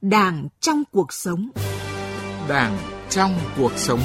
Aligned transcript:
Đảng 0.00 0.48
trong 0.60 0.82
cuộc 0.92 1.12
sống. 1.12 1.50
Đảng 2.48 2.78
trong 3.10 3.34
cuộc 3.56 3.72
sống. 3.76 4.00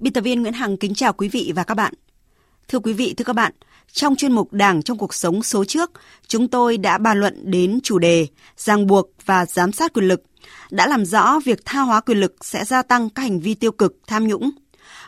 Biên 0.00 0.12
tập 0.12 0.20
viên 0.20 0.42
Nguyễn 0.42 0.52
Hằng 0.52 0.76
kính 0.76 0.94
chào 0.94 1.12
quý 1.12 1.28
vị 1.28 1.52
và 1.56 1.64
các 1.64 1.74
bạn. 1.74 1.94
Thưa 2.68 2.78
quý 2.78 2.92
vị, 2.92 3.14
thưa 3.16 3.24
các 3.24 3.32
bạn, 3.32 3.52
trong 3.92 4.16
chuyên 4.16 4.32
mục 4.32 4.52
Đảng 4.52 4.82
trong 4.82 4.98
cuộc 4.98 5.14
sống 5.14 5.42
số 5.42 5.64
trước, 5.64 5.90
chúng 6.26 6.48
tôi 6.48 6.78
đã 6.78 6.98
bàn 6.98 7.20
luận 7.20 7.50
đến 7.50 7.80
chủ 7.82 7.98
đề 7.98 8.26
ràng 8.56 8.86
buộc 8.86 9.10
và 9.24 9.46
giám 9.46 9.72
sát 9.72 9.92
quyền 9.92 10.08
lực, 10.08 10.22
đã 10.70 10.86
làm 10.86 11.04
rõ 11.04 11.40
việc 11.44 11.64
tha 11.64 11.80
hóa 11.80 12.00
quyền 12.00 12.20
lực 12.20 12.36
sẽ 12.40 12.64
gia 12.64 12.82
tăng 12.82 13.10
các 13.10 13.22
hành 13.22 13.40
vi 13.40 13.54
tiêu 13.54 13.72
cực, 13.72 13.96
tham 14.06 14.26
nhũng. 14.26 14.50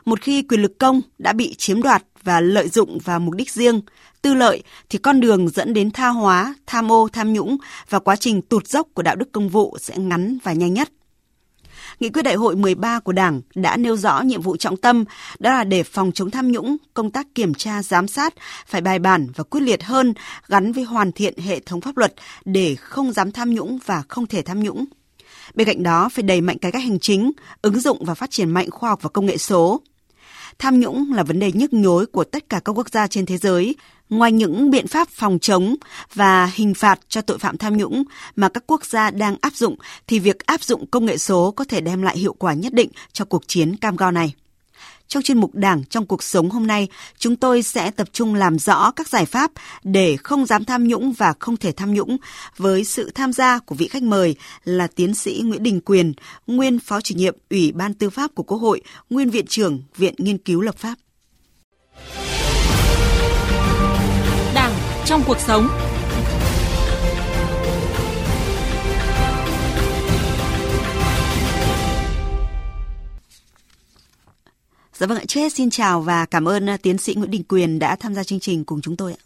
Một 0.05 0.21
khi 0.21 0.43
quyền 0.43 0.63
lực 0.63 0.79
công 0.79 1.01
đã 1.19 1.33
bị 1.33 1.55
chiếm 1.55 1.83
đoạt 1.83 2.03
và 2.25 2.41
lợi 2.41 2.69
dụng 2.69 2.99
vào 3.05 3.21
mục 3.21 3.35
đích 3.35 3.51
riêng, 3.51 3.81
tư 4.23 4.35
lợi 4.35 4.63
thì 4.89 4.99
con 4.99 5.21
đường 5.21 5.49
dẫn 5.49 5.75
đến 5.75 5.91
tha 5.91 6.09
hóa, 6.09 6.55
tham 6.67 6.93
ô, 6.93 7.09
tham 7.13 7.33
nhũng 7.33 7.57
và 7.89 7.99
quá 7.99 8.17
trình 8.17 8.43
tụt 8.43 8.67
dốc 8.67 8.89
của 8.95 9.03
đạo 9.03 9.17
đức 9.17 9.33
công 9.33 9.49
vụ 9.49 9.77
sẽ 9.81 9.99
ngắn 9.99 10.39
và 10.45 10.53
nhanh 10.53 10.75
nhất. 10.75 10.89
Nghị 12.01 12.11
quyết 12.11 12.23
đại 12.23 12.35
hội 12.35 12.57
13 12.57 13.01
của 13.01 13.13
Đảng 13.13 13.41
đã 13.55 13.77
nêu 13.77 13.97
rõ 13.97 14.21
nhiệm 14.21 14.43
vụ 14.43 14.57
trọng 14.57 14.77
tâm 14.77 15.05
đó 15.39 15.51
là 15.51 15.65
để 15.65 15.83
phòng 15.83 16.13
chống 16.13 16.31
tham 16.31 16.53
nhũng, 16.53 16.77
công 16.95 17.11
tác 17.11 17.27
kiểm 17.35 17.55
tra 17.55 17.83
giám 17.83 18.09
sát 18.09 18.35
phải 18.67 18.81
bài 18.81 18.99
bản 18.99 19.29
và 19.37 19.45
quyết 19.45 19.61
liệt 19.61 19.83
hơn 19.83 20.15
gắn 20.49 20.73
với 20.73 20.85
hoàn 20.85 21.13
thiện 21.13 21.39
hệ 21.39 21.61
thống 21.61 21.81
pháp 21.81 21.97
luật 21.97 22.15
để 22.45 22.75
không 22.75 23.13
dám 23.13 23.33
tham 23.33 23.55
nhũng 23.55 23.79
và 23.87 24.03
không 24.09 24.27
thể 24.27 24.43
tham 24.43 24.61
nhũng. 24.61 24.85
Bên 25.55 25.67
cạnh 25.67 25.83
đó 25.83 26.09
phải 26.09 26.23
đẩy 26.23 26.41
mạnh 26.41 26.59
cải 26.59 26.73
cách 26.73 26.83
hành 26.83 26.99
chính, 26.99 27.33
ứng 27.63 27.81
dụng 27.81 28.05
và 28.05 28.15
phát 28.15 28.31
triển 28.31 28.51
mạnh 28.51 28.71
khoa 28.71 28.91
học 28.91 28.99
và 29.03 29.09
công 29.09 29.27
nghệ 29.27 29.37
số. 29.37 29.81
Tham 30.59 30.81
nhũng 30.81 31.13
là 31.13 31.23
vấn 31.23 31.39
đề 31.39 31.53
nhức 31.53 31.73
nhối 31.73 32.07
của 32.07 32.25
tất 32.25 32.49
cả 32.49 32.61
các 32.65 32.73
quốc 32.73 32.89
gia 32.89 33.07
trên 33.07 33.27
thế 33.27 33.37
giới. 33.37 33.75
Ngoài 34.11 34.33
những 34.33 34.71
biện 34.71 34.87
pháp 34.87 35.09
phòng 35.09 35.39
chống 35.39 35.75
và 36.15 36.51
hình 36.55 36.75
phạt 36.75 37.01
cho 37.09 37.21
tội 37.21 37.39
phạm 37.39 37.57
tham 37.57 37.77
nhũng 37.77 38.03
mà 38.37 38.49
các 38.49 38.65
quốc 38.67 38.85
gia 38.85 39.11
đang 39.11 39.37
áp 39.41 39.55
dụng, 39.55 39.77
thì 40.07 40.19
việc 40.19 40.47
áp 40.47 40.63
dụng 40.63 40.87
công 40.87 41.07
nghệ 41.07 41.19
số 41.19 41.51
có 41.51 41.65
thể 41.65 41.81
đem 41.81 42.03
lại 42.03 42.19
hiệu 42.19 42.33
quả 42.33 42.55
nhất 42.55 42.75
định 42.75 42.89
cho 43.13 43.25
cuộc 43.25 43.49
chiến 43.49 43.77
cam 43.77 43.97
go 43.97 44.11
này. 44.11 44.35
Trong 45.13 45.23
chuyên 45.23 45.39
mục 45.39 45.55
Đảng 45.55 45.85
trong 45.85 46.07
cuộc 46.07 46.23
sống 46.23 46.51
hôm 46.51 46.67
nay, 46.67 46.89
chúng 47.19 47.37
tôi 47.37 47.63
sẽ 47.63 47.91
tập 47.91 48.09
trung 48.13 48.35
làm 48.35 48.59
rõ 48.59 48.91
các 48.91 49.09
giải 49.09 49.27
pháp 49.27 49.51
để 49.83 50.17
không 50.17 50.47
dám 50.47 50.65
tham 50.65 50.89
nhũng 50.89 51.13
và 51.13 51.35
không 51.39 51.57
thể 51.57 51.73
tham 51.73 51.95
nhũng 51.95 52.17
với 52.57 52.85
sự 52.85 53.11
tham 53.15 53.33
gia 53.33 53.59
của 53.59 53.75
vị 53.75 53.89
khách 53.89 54.03
mời 54.03 54.37
là 54.65 54.87
tiến 54.87 55.15
sĩ 55.15 55.43
Nguyễn 55.45 55.63
Đình 55.63 55.81
Quyền, 55.81 56.13
nguyên 56.47 56.79
phó 56.79 57.01
chủ 57.01 57.15
nhiệm 57.15 57.37
Ủy 57.51 57.73
ban 57.73 57.95
Tư 57.95 58.11
pháp 58.11 58.35
của 58.35 58.43
Quốc 58.43 58.59
hội, 58.59 58.81
nguyên 59.11 59.31
viện 59.31 59.47
trưởng 59.47 59.83
Viện 59.97 60.15
Nghiên 60.19 60.39
cứu 60.39 60.61
Lập 60.61 60.77
pháp. 60.79 60.95
Đảng 64.55 64.73
trong 65.07 65.23
cuộc 65.27 65.39
sống 65.47 65.69
Dạ 75.03 75.07
vâng 75.07 75.19
ạ, 75.19 75.25
trước 75.29 75.41
hết 75.41 75.53
xin 75.53 75.71
chào 75.71 76.01
và 76.01 76.27
cảm 76.27 76.49
ơn 76.49 76.75
uh, 76.75 76.83
tiến 76.83 76.99
sĩ 76.99 77.15
Nguyễn 77.15 77.31
Đình 77.31 77.43
Quyền 77.49 77.79
đã 77.79 77.97
tham 77.97 78.15
gia 78.15 78.25
chương 78.25 78.41
trình 78.41 78.65
cùng 78.65 78.81
chúng 78.81 78.97
tôi 78.97 79.13
ạ. 79.13 79.21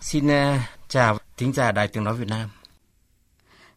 Xin 0.00 0.26
uh, 0.26 0.60
chào 0.88 1.18
thính 1.36 1.52
giả 1.52 1.72
Đài 1.72 1.88
Tiếng 1.88 2.04
Nói 2.04 2.14
Việt 2.14 2.28
Nam. 2.28 2.48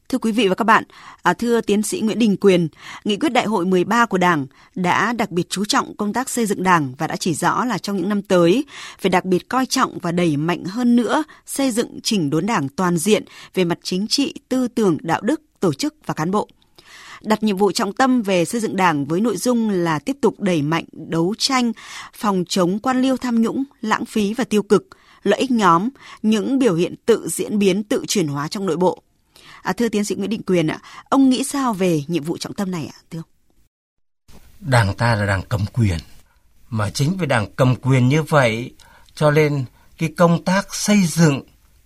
Thưa 0.10 0.18
quý 0.18 0.32
vị 0.32 0.48
và 0.48 0.56
các 0.56 0.64
bạn, 0.64 0.84
à, 1.24 1.34
thưa 1.34 1.62
tiến 1.62 1.84
sĩ 1.84 2.00
Nguyễn 2.00 2.20
Đình 2.20 2.38
Quyền, 2.38 2.68
nghị 3.04 3.18
quyết 3.18 3.30
đại 3.30 3.46
hội 3.46 3.66
13 3.66 4.06
của 4.06 4.18
Đảng 4.18 4.48
đã 4.76 5.14
đặc 5.14 5.32
biệt 5.32 5.50
chú 5.50 5.66
trọng 5.66 5.96
công 5.96 6.14
tác 6.14 6.30
xây 6.30 6.46
dựng 6.46 6.64
Đảng 6.64 6.94
và 6.98 7.08
đã 7.08 7.16
chỉ 7.16 7.34
rõ 7.34 7.66
là 7.66 7.78
trong 7.78 7.98
những 7.98 8.10
năm 8.10 8.22
tới 8.22 8.66
phải 9.00 9.10
đặc 9.10 9.26
biệt 9.26 9.50
coi 9.50 9.66
trọng 9.66 9.98
và 10.02 10.12
đẩy 10.12 10.38
mạnh 10.38 10.64
hơn 10.66 10.96
nữa 10.96 11.24
xây 11.46 11.72
dựng 11.72 12.00
chỉnh 12.04 12.30
đốn 12.30 12.46
Đảng 12.46 12.70
toàn 12.70 12.98
diện 12.98 13.24
về 13.54 13.64
mặt 13.64 13.80
chính 13.84 14.08
trị, 14.08 14.34
tư 14.50 14.68
tưởng, 14.68 14.98
đạo 15.02 15.22
đức, 15.22 15.42
tổ 15.60 15.74
chức 15.74 15.96
và 16.06 16.14
cán 16.14 16.32
bộ 16.32 16.48
đặt 17.22 17.44
nhiệm 17.44 17.58
vụ 17.58 17.72
trọng 17.72 17.94
tâm 17.94 18.22
về 18.22 18.46
xây 18.46 18.62
dựng 18.62 18.76
đảng 18.76 19.06
với 19.06 19.22
nội 19.22 19.38
dung 19.38 19.70
là 19.70 20.00
tiếp 20.00 20.18
tục 20.22 20.40
đẩy 20.40 20.62
mạnh 20.62 20.86
đấu 20.92 21.36
tranh, 21.38 21.72
phòng 22.14 22.44
chống 22.50 22.80
quan 22.80 23.02
liêu 23.02 23.18
tham 23.18 23.42
nhũng, 23.42 23.64
lãng 23.82 24.06
phí 24.06 24.34
và 24.34 24.44
tiêu 24.44 24.64
cực, 24.64 24.88
lợi 25.24 25.40
ích 25.40 25.52
nhóm, 25.52 25.90
những 26.22 26.60
biểu 26.60 26.76
hiện 26.76 26.96
tự 27.06 27.28
diễn 27.30 27.60
biến, 27.60 27.84
tự 27.84 28.06
chuyển 28.08 28.28
hóa 28.28 28.48
trong 28.48 28.66
nội 28.66 28.78
bộ. 28.78 29.04
À, 29.62 29.74
thưa 29.74 29.90
tiến 29.90 30.06
sĩ 30.06 30.16
Nguyễn 30.16 30.30
Đình 30.30 30.44
Quyền 30.44 30.68
ạ, 30.68 30.80
ông 31.10 31.30
nghĩ 31.30 31.44
sao 31.44 31.74
về 31.74 32.04
nhiệm 32.08 32.24
vụ 32.24 32.38
trọng 32.38 32.54
tâm 32.54 32.72
này 32.72 32.90
ạ, 32.94 32.98
thưa 33.12 33.20
ông? 33.20 33.30
Đảng 34.60 34.94
ta 34.94 35.16
là 35.16 35.26
đảng 35.26 35.42
cầm 35.50 35.66
quyền, 35.74 35.98
mà 36.70 36.90
chính 36.90 37.18
vì 37.18 37.26
đảng 37.26 37.48
cầm 37.56 37.76
quyền 37.76 38.10
như 38.10 38.24
vậy, 38.24 38.74
cho 39.16 39.32
nên 39.32 39.66
cái 39.98 40.14
công 40.18 40.44
tác 40.44 40.76
xây 40.76 41.04
dựng, 41.08 41.42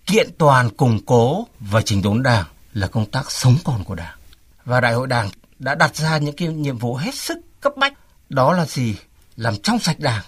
kiện 0.06 0.30
toàn, 0.38 0.70
củng 0.70 0.98
cố 1.06 1.46
và 1.60 1.82
chỉnh 1.82 2.02
đốn 2.02 2.22
đảng 2.22 2.44
là 2.72 2.86
công 2.86 3.06
tác 3.06 3.32
sống 3.32 3.56
còn 3.64 3.84
của 3.84 3.94
đảng 3.94 4.18
và 4.64 4.80
đại 4.80 4.92
hội 4.92 5.06
đảng 5.06 5.28
đã 5.58 5.74
đặt 5.74 5.96
ra 5.96 6.18
những 6.18 6.36
cái 6.36 6.48
nhiệm 6.48 6.78
vụ 6.78 6.96
hết 6.96 7.14
sức 7.14 7.38
cấp 7.60 7.72
bách. 7.76 7.92
Đó 8.28 8.52
là 8.52 8.66
gì? 8.66 8.96
Làm 9.36 9.56
trong 9.62 9.78
sạch 9.78 10.00
đảng, 10.00 10.24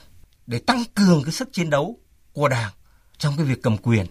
để 0.47 0.59
tăng 0.59 0.85
cường 0.95 1.25
cái 1.25 1.33
sức 1.33 1.49
chiến 1.53 1.71
đấu 1.71 1.99
của 2.33 2.49
đảng 2.49 2.73
trong 3.19 3.37
cái 3.37 3.47
việc 3.47 3.63
cầm 3.63 3.77
quyền. 3.77 4.07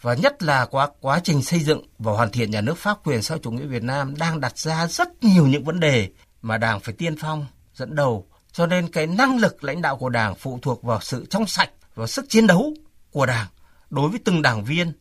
Và 0.00 0.14
nhất 0.14 0.42
là 0.42 0.66
quá 0.66 0.88
quá 1.00 1.20
trình 1.24 1.42
xây 1.42 1.60
dựng 1.60 1.86
và 1.98 2.12
hoàn 2.12 2.30
thiện 2.30 2.50
nhà 2.50 2.60
nước 2.60 2.78
pháp 2.78 3.06
quyền 3.06 3.22
xã 3.22 3.36
chủ 3.42 3.50
nghĩa 3.50 3.66
Việt 3.66 3.82
Nam 3.82 4.16
đang 4.16 4.40
đặt 4.40 4.58
ra 4.58 4.86
rất 4.86 5.24
nhiều 5.24 5.46
những 5.46 5.64
vấn 5.64 5.80
đề 5.80 6.08
mà 6.42 6.58
đảng 6.58 6.80
phải 6.80 6.94
tiên 6.94 7.16
phong, 7.20 7.46
dẫn 7.74 7.94
đầu. 7.94 8.26
Cho 8.52 8.66
nên 8.66 8.88
cái 8.88 9.06
năng 9.06 9.38
lực 9.38 9.64
lãnh 9.64 9.82
đạo 9.82 9.96
của 9.96 10.08
đảng 10.08 10.34
phụ 10.34 10.58
thuộc 10.62 10.82
vào 10.82 11.00
sự 11.00 11.26
trong 11.30 11.46
sạch 11.46 11.70
và 11.94 12.06
sức 12.06 12.24
chiến 12.28 12.46
đấu 12.46 12.74
của 13.10 13.26
đảng 13.26 13.46
đối 13.90 14.08
với 14.08 14.20
từng 14.24 14.42
đảng 14.42 14.64
viên, 14.64 14.92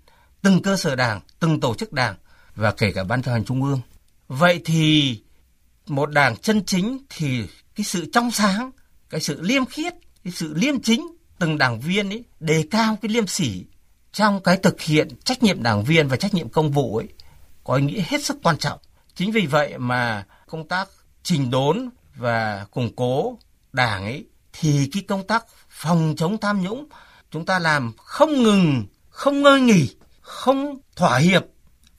từng 0.41 0.61
cơ 0.61 0.77
sở 0.77 0.95
đảng, 0.95 1.21
từng 1.39 1.59
tổ 1.59 1.75
chức 1.75 1.93
đảng 1.93 2.15
và 2.55 2.71
kể 2.71 2.91
cả 2.91 3.03
ban 3.03 3.21
chấp 3.21 3.31
hành 3.31 3.45
trung 3.45 3.63
ương. 3.63 3.81
Vậy 4.31 4.61
thì 4.65 5.19
một 5.87 6.11
đảng 6.11 6.37
chân 6.37 6.65
chính 6.65 6.99
thì 7.09 7.47
cái 7.75 7.83
sự 7.83 8.09
trong 8.13 8.31
sáng, 8.31 8.71
cái 9.09 9.21
sự 9.21 9.41
liêm 9.41 9.65
khiết, 9.65 9.93
cái 10.23 10.33
sự 10.33 10.53
liêm 10.53 10.81
chính 10.81 11.07
từng 11.39 11.57
đảng 11.57 11.79
viên 11.79 12.09
ấy 12.09 12.23
đề 12.39 12.63
cao 12.71 12.97
cái 13.01 13.09
liêm 13.09 13.27
sỉ 13.27 13.65
trong 14.11 14.43
cái 14.43 14.57
thực 14.57 14.81
hiện 14.81 15.07
trách 15.23 15.43
nhiệm 15.43 15.63
đảng 15.63 15.83
viên 15.83 16.07
và 16.07 16.17
trách 16.17 16.33
nhiệm 16.33 16.49
công 16.49 16.71
vụ 16.71 16.97
ấy 16.97 17.07
có 17.63 17.75
ý 17.75 17.83
nghĩa 17.83 18.03
hết 18.07 18.25
sức 18.25 18.37
quan 18.43 18.57
trọng. 18.57 18.79
Chính 19.15 19.31
vì 19.31 19.45
vậy 19.45 19.77
mà 19.77 20.25
công 20.47 20.67
tác 20.67 20.89
trình 21.23 21.51
đốn 21.51 21.89
và 22.15 22.65
củng 22.71 22.95
cố 22.95 23.37
đảng 23.73 24.03
ấy 24.03 24.25
thì 24.53 24.89
cái 24.93 25.03
công 25.07 25.27
tác 25.27 25.45
phòng 25.69 26.13
chống 26.17 26.37
tham 26.37 26.61
nhũng 26.61 26.87
chúng 27.31 27.45
ta 27.45 27.59
làm 27.59 27.91
không 27.97 28.43
ngừng, 28.43 28.85
không 29.09 29.41
ngơi 29.41 29.61
nghỉ, 29.61 29.95
không 30.21 30.79
thỏa 30.95 31.17
hiệp 31.17 31.43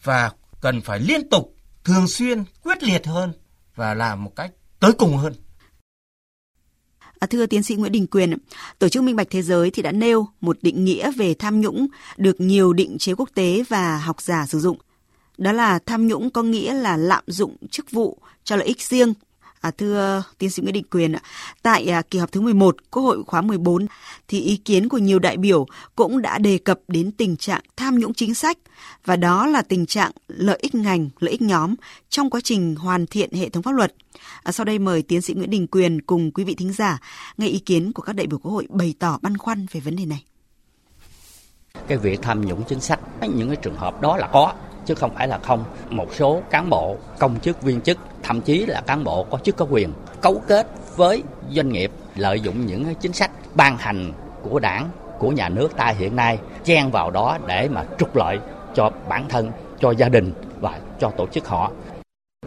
và 0.02 0.30
cần 0.60 0.80
phải 0.80 0.98
liên 0.98 1.28
tục 1.30 1.51
thường 1.84 2.08
xuyên, 2.08 2.44
quyết 2.62 2.82
liệt 2.82 3.06
hơn 3.06 3.32
và 3.74 3.94
làm 3.94 4.24
một 4.24 4.36
cách 4.36 4.52
tới 4.80 4.92
cùng 4.92 5.16
hơn. 5.16 5.34
À, 7.18 7.26
thưa 7.26 7.46
tiến 7.46 7.62
sĩ 7.62 7.74
Nguyễn 7.74 7.92
Đình 7.92 8.06
Quyền, 8.06 8.36
Tổ 8.78 8.88
chức 8.88 9.02
Minh 9.02 9.16
bạch 9.16 9.26
Thế 9.30 9.42
giới 9.42 9.70
thì 9.70 9.82
đã 9.82 9.92
nêu 9.92 10.26
một 10.40 10.58
định 10.62 10.84
nghĩa 10.84 11.12
về 11.12 11.34
tham 11.34 11.60
nhũng 11.60 11.86
được 12.16 12.40
nhiều 12.40 12.72
định 12.72 12.98
chế 12.98 13.14
quốc 13.14 13.28
tế 13.34 13.64
và 13.68 13.98
học 13.98 14.20
giả 14.20 14.46
sử 14.46 14.60
dụng. 14.60 14.78
Đó 15.38 15.52
là 15.52 15.78
tham 15.86 16.06
nhũng 16.06 16.30
có 16.30 16.42
nghĩa 16.42 16.74
là 16.74 16.96
lạm 16.96 17.24
dụng 17.26 17.56
chức 17.70 17.90
vụ 17.90 18.18
cho 18.44 18.56
lợi 18.56 18.66
ích 18.66 18.82
riêng 18.82 19.14
À, 19.62 19.70
thưa 19.70 20.22
tiến 20.38 20.50
sĩ 20.50 20.62
Nguyễn 20.62 20.72
Định 20.74 20.86
Quyền, 20.90 21.14
tại 21.62 21.86
à, 21.86 22.02
kỳ 22.02 22.18
họp 22.18 22.32
thứ 22.32 22.40
11 22.40 22.76
Quốc 22.90 23.02
hội 23.02 23.24
khóa 23.26 23.40
14 23.42 23.86
thì 24.28 24.40
ý 24.40 24.56
kiến 24.56 24.88
của 24.88 24.98
nhiều 24.98 25.18
đại 25.18 25.36
biểu 25.36 25.66
cũng 25.96 26.22
đã 26.22 26.38
đề 26.38 26.58
cập 26.58 26.80
đến 26.88 27.12
tình 27.12 27.36
trạng 27.36 27.60
tham 27.76 27.98
nhũng 27.98 28.14
chính 28.14 28.34
sách 28.34 28.58
và 29.04 29.16
đó 29.16 29.46
là 29.46 29.62
tình 29.62 29.86
trạng 29.86 30.10
lợi 30.28 30.58
ích 30.62 30.74
ngành, 30.74 31.08
lợi 31.20 31.30
ích 31.32 31.42
nhóm 31.42 31.74
trong 32.08 32.30
quá 32.30 32.40
trình 32.44 32.76
hoàn 32.76 33.06
thiện 33.06 33.32
hệ 33.32 33.48
thống 33.48 33.62
pháp 33.62 33.72
luật. 33.72 33.94
À, 34.42 34.52
sau 34.52 34.64
đây 34.64 34.78
mời 34.78 35.02
tiến 35.02 35.22
sĩ 35.22 35.34
Nguyễn 35.34 35.50
Đình 35.50 35.66
Quyền 35.66 36.00
cùng 36.00 36.30
quý 36.30 36.44
vị 36.44 36.54
thính 36.54 36.72
giả 36.72 36.98
nghe 37.38 37.46
ý 37.46 37.58
kiến 37.58 37.92
của 37.92 38.02
các 38.02 38.16
đại 38.16 38.26
biểu 38.26 38.38
Quốc 38.38 38.52
hội 38.52 38.66
bày 38.70 38.94
tỏ 38.98 39.18
băn 39.22 39.36
khoăn 39.36 39.66
về 39.72 39.80
vấn 39.80 39.96
đề 39.96 40.06
này. 40.06 40.24
Cái 41.88 41.98
việc 41.98 42.22
tham 42.22 42.46
nhũng 42.46 42.62
chính 42.68 42.80
sách, 42.80 43.00
những 43.34 43.48
cái 43.48 43.56
trường 43.56 43.76
hợp 43.76 44.00
đó 44.00 44.16
là 44.16 44.28
có 44.32 44.54
chứ 44.86 44.94
không 44.94 45.14
phải 45.14 45.28
là 45.28 45.38
không. 45.38 45.64
Một 45.90 46.14
số 46.14 46.42
cán 46.50 46.70
bộ, 46.70 46.96
công 47.18 47.40
chức, 47.40 47.62
viên 47.62 47.80
chức, 47.80 47.98
thậm 48.22 48.40
chí 48.40 48.66
là 48.66 48.80
cán 48.80 49.04
bộ 49.04 49.24
có 49.30 49.38
chức 49.38 49.56
có 49.56 49.66
quyền 49.70 49.92
cấu 50.20 50.42
kết 50.48 50.66
với 50.96 51.22
doanh 51.50 51.68
nghiệp 51.68 51.90
lợi 52.16 52.40
dụng 52.40 52.66
những 52.66 52.94
chính 52.94 53.12
sách 53.12 53.30
ban 53.54 53.76
hành 53.76 54.12
của 54.42 54.58
đảng, 54.58 54.90
của 55.18 55.30
nhà 55.30 55.48
nước 55.48 55.76
ta 55.76 55.86
hiện 55.98 56.16
nay 56.16 56.38
chen 56.64 56.90
vào 56.90 57.10
đó 57.10 57.38
để 57.46 57.68
mà 57.68 57.84
trục 57.98 58.16
lợi 58.16 58.38
cho 58.74 58.90
bản 59.08 59.28
thân, 59.28 59.50
cho 59.80 59.90
gia 59.90 60.08
đình 60.08 60.32
và 60.60 60.78
cho 61.00 61.10
tổ 61.10 61.26
chức 61.26 61.46
họ 61.46 61.70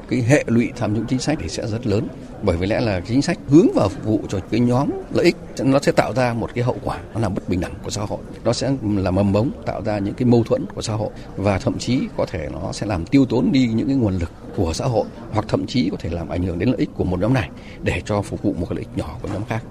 cái 0.10 0.22
hệ 0.22 0.44
lụy 0.48 0.72
tham 0.76 0.94
nhũng 0.94 1.06
chính 1.08 1.20
sách 1.20 1.38
thì 1.42 1.50
sẽ 1.50 1.68
rất 1.68 1.88
lớn. 1.88 2.08
Bởi 2.44 2.58
vì 2.58 2.68
lẽ 2.68 2.80
là 2.80 3.02
chính 3.08 3.22
sách 3.22 3.38
hướng 3.50 3.68
vào 3.76 3.90
phục 3.90 4.06
vụ 4.06 4.20
cho 4.30 4.40
cái 4.52 4.60
nhóm 4.60 4.90
lợi 5.14 5.26
ích 5.26 5.36
nó 5.64 5.80
sẽ 5.80 5.92
tạo 5.92 6.14
ra 6.14 6.34
một 6.34 6.50
cái 6.56 6.64
hậu 6.64 6.78
quả, 6.84 7.00
nó 7.14 7.20
làm 7.20 7.34
bất 7.34 7.50
bình 7.50 7.62
đẳng 7.62 7.74
của 7.84 7.90
xã 7.90 8.02
hội. 8.02 8.20
Nó 8.44 8.54
sẽ 8.54 8.72
là 8.96 9.12
mầm 9.12 9.32
mống, 9.32 9.52
tạo 9.66 9.82
ra 9.82 10.00
những 10.00 10.14
cái 10.14 10.26
mâu 10.26 10.44
thuẫn 10.44 10.66
của 10.76 10.82
xã 10.82 10.94
hội. 10.94 11.10
Và 11.38 11.60
thậm 11.60 11.78
chí 11.80 12.00
có 12.18 12.26
thể 12.26 12.48
nó 12.52 12.72
sẽ 12.72 12.88
làm 12.88 13.06
tiêu 13.06 13.26
tốn 13.26 13.52
đi 13.52 13.68
những 13.68 13.88
cái 13.88 13.96
nguồn 13.96 14.18
lực 14.18 14.32
của 14.56 14.74
xã 14.74 14.86
hội, 14.86 15.06
hoặc 15.32 15.46
thậm 15.48 15.68
chí 15.68 15.90
có 15.90 15.98
thể 16.00 16.10
làm 16.10 16.30
ảnh 16.30 16.44
hưởng 16.44 16.60
đến 16.60 16.70
lợi 16.70 16.78
ích 16.78 16.90
của 16.94 17.04
một 17.04 17.20
nhóm 17.20 17.34
này 17.34 17.50
để 17.84 18.02
cho 18.06 18.22
phục 18.22 18.42
vụ 18.42 18.54
một 18.54 18.66
cái 18.70 18.76
lợi 18.76 18.86
ích 18.90 18.98
nhỏ 18.98 19.18
của 19.22 19.30
nhóm 19.34 19.46
khác 19.46 19.64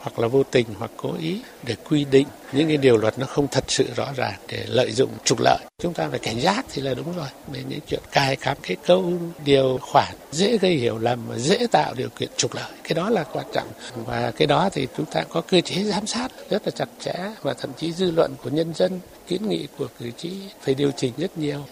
hoặc 0.00 0.18
là 0.18 0.28
vô 0.28 0.42
tình 0.42 0.66
hoặc 0.78 0.90
cố 0.96 1.14
ý 1.20 1.40
để 1.66 1.76
quy 1.88 2.04
định 2.04 2.26
những 2.52 2.68
cái 2.68 2.76
điều 2.76 2.96
luật 2.96 3.18
nó 3.18 3.26
không 3.26 3.46
thật 3.50 3.64
sự 3.68 3.86
rõ 3.96 4.06
ràng 4.16 4.38
để 4.48 4.64
lợi 4.68 4.92
dụng 4.92 5.10
trục 5.24 5.38
lợi. 5.40 5.58
Chúng 5.82 5.94
ta 5.94 6.08
phải 6.10 6.18
cảnh 6.18 6.40
giác 6.40 6.66
thì 6.72 6.82
là 6.82 6.94
đúng 6.94 7.16
rồi. 7.16 7.28
Về 7.52 7.62
những 7.68 7.80
chuyện 7.86 8.00
cài 8.12 8.36
cắm 8.36 8.56
cái 8.62 8.76
câu 8.86 9.12
điều 9.44 9.78
khoản 9.82 10.14
dễ 10.32 10.58
gây 10.58 10.74
hiểu 10.74 10.98
lầm 10.98 11.26
và 11.28 11.38
dễ 11.38 11.66
tạo 11.70 11.94
điều 11.94 12.08
kiện 12.08 12.28
trục 12.36 12.54
lợi. 12.54 12.72
Cái 12.84 12.94
đó 12.94 13.10
là 13.10 13.24
quan 13.32 13.46
trọng 13.52 13.68
và 14.06 14.30
cái 14.36 14.46
đó 14.46 14.68
thì 14.72 14.86
chúng 14.96 15.06
ta 15.06 15.24
có 15.28 15.40
cơ 15.40 15.60
chế 15.60 15.84
giám 15.84 16.06
sát 16.06 16.28
rất 16.50 16.62
là 16.64 16.70
chặt 16.70 16.88
chẽ 17.00 17.14
và 17.42 17.54
thậm 17.54 17.70
chí 17.76 17.92
dư 17.92 18.10
luận 18.10 18.34
của 18.42 18.50
nhân 18.50 18.74
dân, 18.74 19.00
kiến 19.26 19.48
nghị 19.48 19.68
của 19.78 19.86
cử 19.98 20.10
tri 20.10 20.32
phải 20.60 20.74
điều 20.74 20.90
chỉnh 20.96 21.12
rất 21.16 21.38
nhiều. 21.38 21.64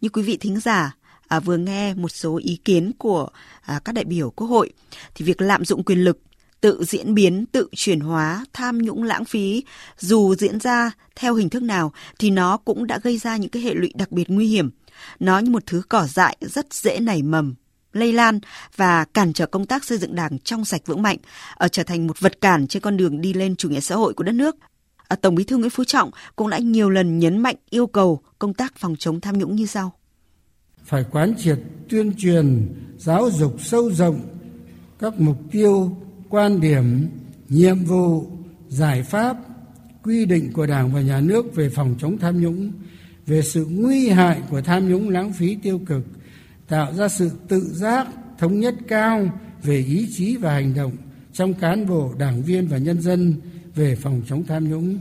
Như 0.00 0.08
quý 0.08 0.22
vị 0.22 0.36
thính 0.40 0.60
giả 0.60 0.96
à, 1.28 1.40
vừa 1.40 1.56
nghe 1.56 1.94
một 1.94 2.08
số 2.08 2.40
ý 2.42 2.60
kiến 2.64 2.92
của 2.98 3.28
à, 3.62 3.80
các 3.84 3.92
đại 3.92 4.04
biểu 4.04 4.30
Quốc 4.30 4.46
hội 4.46 4.72
thì 5.14 5.24
việc 5.24 5.40
lạm 5.40 5.64
dụng 5.64 5.84
quyền 5.84 6.04
lực 6.04 6.18
tự 6.62 6.84
diễn 6.84 7.14
biến, 7.14 7.46
tự 7.52 7.68
chuyển 7.76 8.00
hóa, 8.00 8.44
tham 8.52 8.78
nhũng 8.78 9.02
lãng 9.02 9.24
phí, 9.24 9.64
dù 9.98 10.34
diễn 10.34 10.60
ra 10.60 10.90
theo 11.16 11.34
hình 11.34 11.48
thức 11.48 11.62
nào 11.62 11.92
thì 12.18 12.30
nó 12.30 12.56
cũng 12.56 12.86
đã 12.86 12.98
gây 13.02 13.18
ra 13.18 13.36
những 13.36 13.50
cái 13.50 13.62
hệ 13.62 13.74
lụy 13.74 13.92
đặc 13.94 14.12
biệt 14.12 14.30
nguy 14.30 14.46
hiểm. 14.46 14.70
Nó 15.20 15.38
như 15.38 15.50
một 15.50 15.62
thứ 15.66 15.82
cỏ 15.88 16.06
dại 16.06 16.36
rất 16.40 16.74
dễ 16.74 17.00
nảy 17.00 17.22
mầm, 17.22 17.54
lây 17.92 18.12
lan 18.12 18.40
và 18.76 19.04
cản 19.04 19.32
trở 19.32 19.46
công 19.46 19.66
tác 19.66 19.84
xây 19.84 19.98
dựng 19.98 20.14
đảng 20.14 20.38
trong 20.38 20.64
sạch 20.64 20.82
vững 20.86 21.02
mạnh, 21.02 21.18
ở 21.56 21.68
trở 21.68 21.82
thành 21.82 22.06
một 22.06 22.20
vật 22.20 22.40
cản 22.40 22.66
trên 22.66 22.82
con 22.82 22.96
đường 22.96 23.20
đi 23.20 23.32
lên 23.32 23.56
chủ 23.56 23.68
nghĩa 23.68 23.80
xã 23.80 23.94
hội 23.94 24.14
của 24.14 24.24
đất 24.24 24.32
nước. 24.32 24.56
Ở 25.08 25.16
Tổng 25.16 25.34
Bí 25.34 25.44
thư 25.44 25.56
Nguyễn 25.56 25.70
Phú 25.70 25.84
Trọng 25.84 26.10
cũng 26.36 26.50
đã 26.50 26.58
nhiều 26.58 26.90
lần 26.90 27.18
nhấn 27.18 27.38
mạnh 27.38 27.56
yêu 27.70 27.86
cầu 27.86 28.20
công 28.38 28.54
tác 28.54 28.76
phòng 28.76 28.96
chống 28.98 29.20
tham 29.20 29.38
nhũng 29.38 29.56
như 29.56 29.66
sau. 29.66 29.92
Phải 30.84 31.04
quán 31.10 31.34
triệt 31.38 31.58
tuyên 31.88 32.12
truyền, 32.18 32.74
giáo 32.98 33.30
dục 33.30 33.56
sâu 33.60 33.90
rộng 33.90 34.20
các 34.98 35.20
mục 35.20 35.36
tiêu 35.50 35.96
quan 36.32 36.60
điểm, 36.60 37.08
nhiệm 37.48 37.84
vụ, 37.84 38.26
giải 38.68 39.02
pháp, 39.02 39.36
quy 40.02 40.26
định 40.26 40.52
của 40.52 40.66
đảng 40.66 40.92
và 40.92 41.00
nhà 41.00 41.20
nước 41.20 41.54
về 41.54 41.68
phòng 41.68 41.94
chống 41.98 42.18
tham 42.18 42.40
nhũng, 42.40 42.72
về 43.26 43.42
sự 43.42 43.66
nguy 43.70 44.08
hại 44.08 44.42
của 44.50 44.60
tham 44.60 44.88
nhũng 44.88 45.08
lãng 45.08 45.32
phí 45.32 45.56
tiêu 45.62 45.80
cực, 45.86 46.06
tạo 46.68 46.94
ra 46.94 47.08
sự 47.08 47.30
tự 47.48 47.60
giác, 47.60 48.06
thống 48.38 48.60
nhất 48.60 48.74
cao 48.88 49.38
về 49.62 49.76
ý 49.76 50.08
chí 50.12 50.36
và 50.36 50.52
hành 50.52 50.74
động 50.74 50.92
trong 51.32 51.54
cán 51.54 51.86
bộ, 51.86 52.14
đảng 52.18 52.42
viên 52.42 52.66
và 52.66 52.78
nhân 52.78 53.00
dân 53.00 53.34
về 53.74 53.96
phòng 53.96 54.22
chống 54.28 54.44
tham 54.44 54.70
nhũng. 54.70 54.98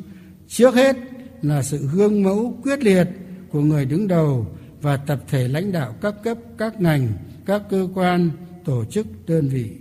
Trước 0.48 0.75
hết 0.75 0.95
là 1.42 1.63
sự 1.63 1.88
gương 1.94 2.24
mẫu 2.24 2.57
quyết 2.63 2.83
liệt 2.83 3.07
của 3.51 3.62
người 3.62 3.86
đứng 3.86 4.07
đầu 4.07 4.48
và 4.81 4.98
tập 4.98 5.24
thể 5.30 5.48
lãnh 5.48 5.72
đạo 5.72 5.95
các 6.01 6.16
cấp, 6.24 6.38
các 6.57 6.81
ngành, 6.81 7.07
các 7.45 7.62
cơ 7.69 7.88
quan, 7.94 8.30
tổ 8.66 8.86
chức, 8.86 9.07
đơn 9.28 9.50
vị 9.50 9.72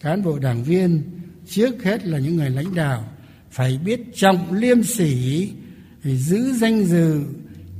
cán 0.00 0.22
bộ 0.22 0.38
đảng 0.38 0.64
viên 0.64 1.02
trước 1.46 1.84
hết 1.84 2.06
là 2.06 2.18
những 2.18 2.36
người 2.36 2.50
lãnh 2.50 2.74
đạo 2.74 3.04
phải 3.50 3.78
biết 3.84 4.00
trọng 4.14 4.52
liêm 4.52 4.82
sỉ 4.82 5.48
phải 6.02 6.16
giữ 6.16 6.52
danh 6.52 6.84
dự 6.84 7.22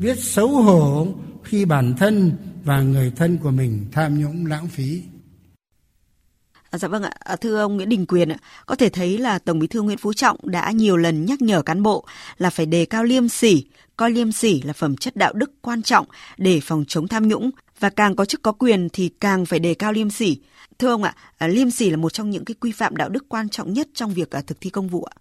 biết 0.01 0.19
xấu 0.19 0.49
hổ 0.49 1.09
khi 1.45 1.65
bản 1.65 1.95
thân 1.99 2.33
và 2.65 2.81
người 2.81 3.13
thân 3.17 3.39
của 3.39 3.51
mình 3.51 3.87
tham 3.93 4.21
nhũng 4.21 4.47
lãng 4.47 4.69
phí. 4.69 5.03
À, 6.71 6.79
dạ 6.79 6.89
vâng 6.89 7.03
ạ, 7.03 7.13
à, 7.19 7.37
thưa 7.37 7.57
ông 7.57 7.77
Nguyễn 7.77 7.89
Đình 7.89 8.07
Quyền 8.07 8.29
ạ, 8.29 8.37
có 8.67 8.75
thể 8.75 8.89
thấy 8.89 9.19
là 9.19 9.39
Tổng 9.39 9.59
Bí 9.59 9.67
thư 9.67 9.83
Nguyễn 9.83 9.99
Phú 9.99 10.13
Trọng 10.13 10.37
đã 10.43 10.71
nhiều 10.71 10.97
lần 10.97 11.25
nhắc 11.27 11.43
nhở 11.43 11.63
cán 11.63 11.83
bộ 11.83 12.05
là 12.39 12.51
phải 12.51 12.67
đề 12.67 12.85
cao 12.85 13.05
liêm 13.05 13.29
sỉ, 13.29 13.65
coi 13.97 14.11
liêm 14.11 14.33
sỉ 14.33 14.63
là 14.63 14.73
phẩm 14.73 14.97
chất 14.97 15.17
đạo 15.17 15.33
đức 15.33 15.51
quan 15.63 15.83
trọng 15.83 16.07
để 16.39 16.61
phòng 16.63 16.85
chống 16.89 17.09
tham 17.09 17.29
nhũng. 17.29 17.51
Và 17.79 17.91
càng 17.91 18.17
có 18.17 18.25
chức 18.25 18.43
có 18.43 18.53
quyền 18.53 18.89
thì 18.93 19.11
càng 19.21 19.47
phải 19.47 19.59
đề 19.59 19.75
cao 19.75 19.93
liêm 19.93 20.11
sỉ. 20.11 20.39
Thưa 20.81 20.89
ông 20.89 21.03
ạ, 21.03 21.15
à, 21.39 21.47
liêm 21.47 21.71
sỉ 21.71 21.91
là 21.91 21.97
một 21.97 22.13
trong 22.13 22.31
những 22.31 22.45
cái 22.45 22.55
quy 22.61 22.73
phạm 22.73 22.97
đạo 22.97 23.09
đức 23.09 23.25
quan 23.29 23.49
trọng 23.49 23.73
nhất 23.73 23.89
trong 23.95 24.15
việc 24.15 24.31
à, 24.31 24.41
thực 24.47 24.61
thi 24.61 24.71
công 24.71 24.89
vụ 24.89 25.05
ạ. 25.05 25.17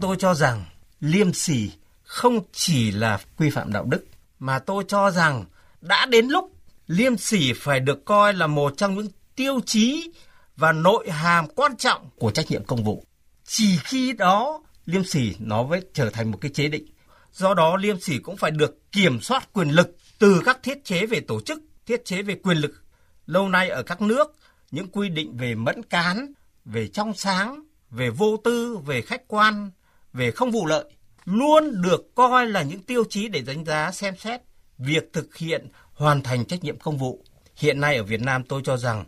Tôi 0.00 0.16
cho 0.18 0.34
rằng 0.34 0.64
liêm 1.00 1.32
sỉ 1.32 1.70
không 2.02 2.40
chỉ 2.52 2.90
là 2.90 3.20
quy 3.36 3.50
phạm 3.50 3.72
đạo 3.72 3.84
đức 3.84 4.04
mà 4.38 4.58
tôi 4.58 4.84
cho 4.88 5.10
rằng 5.10 5.44
đã 5.80 6.06
đến 6.06 6.28
lúc 6.28 6.52
liêm 6.86 7.16
sỉ 7.16 7.52
phải 7.56 7.80
được 7.80 8.04
coi 8.04 8.34
là 8.34 8.46
một 8.46 8.76
trong 8.76 8.94
những 8.94 9.08
tiêu 9.36 9.60
chí 9.66 10.10
và 10.56 10.72
nội 10.72 11.10
hàm 11.10 11.48
quan 11.48 11.76
trọng 11.76 12.10
của 12.18 12.30
trách 12.30 12.50
nhiệm 12.50 12.64
công 12.64 12.84
vụ. 12.84 13.04
Chỉ 13.44 13.78
khi 13.84 14.12
đó 14.12 14.62
liêm 14.86 15.04
sỉ 15.04 15.34
nó 15.38 15.62
mới 15.62 15.80
trở 15.94 16.10
thành 16.10 16.30
một 16.30 16.38
cái 16.40 16.50
chế 16.54 16.68
định. 16.68 16.86
Do 17.32 17.54
đó 17.54 17.76
liêm 17.76 18.00
sỉ 18.00 18.18
cũng 18.18 18.36
phải 18.36 18.50
được 18.50 18.92
kiểm 18.92 19.20
soát 19.20 19.52
quyền 19.52 19.68
lực 19.68 19.96
từ 20.18 20.42
các 20.44 20.62
thiết 20.62 20.84
chế 20.84 21.06
về 21.06 21.20
tổ 21.20 21.40
chức, 21.40 21.58
thiết 21.86 22.04
chế 22.04 22.22
về 22.22 22.34
quyền 22.34 22.56
lực. 22.56 22.84
Lâu 23.26 23.48
nay 23.48 23.68
ở 23.68 23.82
các 23.82 24.02
nước, 24.02 24.36
những 24.70 24.88
quy 24.88 25.08
định 25.08 25.36
về 25.36 25.54
mẫn 25.54 25.82
cán, 25.82 26.32
về 26.64 26.88
trong 26.88 27.14
sáng, 27.14 27.64
về 27.90 28.10
vô 28.10 28.36
tư, 28.36 28.78
về 28.86 29.02
khách 29.02 29.28
quan, 29.28 29.70
về 30.12 30.30
không 30.30 30.50
vụ 30.50 30.66
lợi 30.66 30.84
luôn 31.24 31.82
được 31.82 32.14
coi 32.14 32.46
là 32.46 32.62
những 32.62 32.82
tiêu 32.82 33.04
chí 33.10 33.28
để 33.28 33.40
đánh 33.40 33.64
giá 33.64 33.92
xem 33.92 34.14
xét 34.16 34.40
việc 34.78 35.12
thực 35.12 35.36
hiện 35.36 35.68
hoàn 35.94 36.22
thành 36.22 36.44
trách 36.44 36.64
nhiệm 36.64 36.78
công 36.78 36.98
vụ. 36.98 37.24
Hiện 37.56 37.80
nay 37.80 37.96
ở 37.96 38.04
Việt 38.04 38.20
Nam 38.20 38.44
tôi 38.44 38.60
cho 38.64 38.76
rằng 38.76 39.04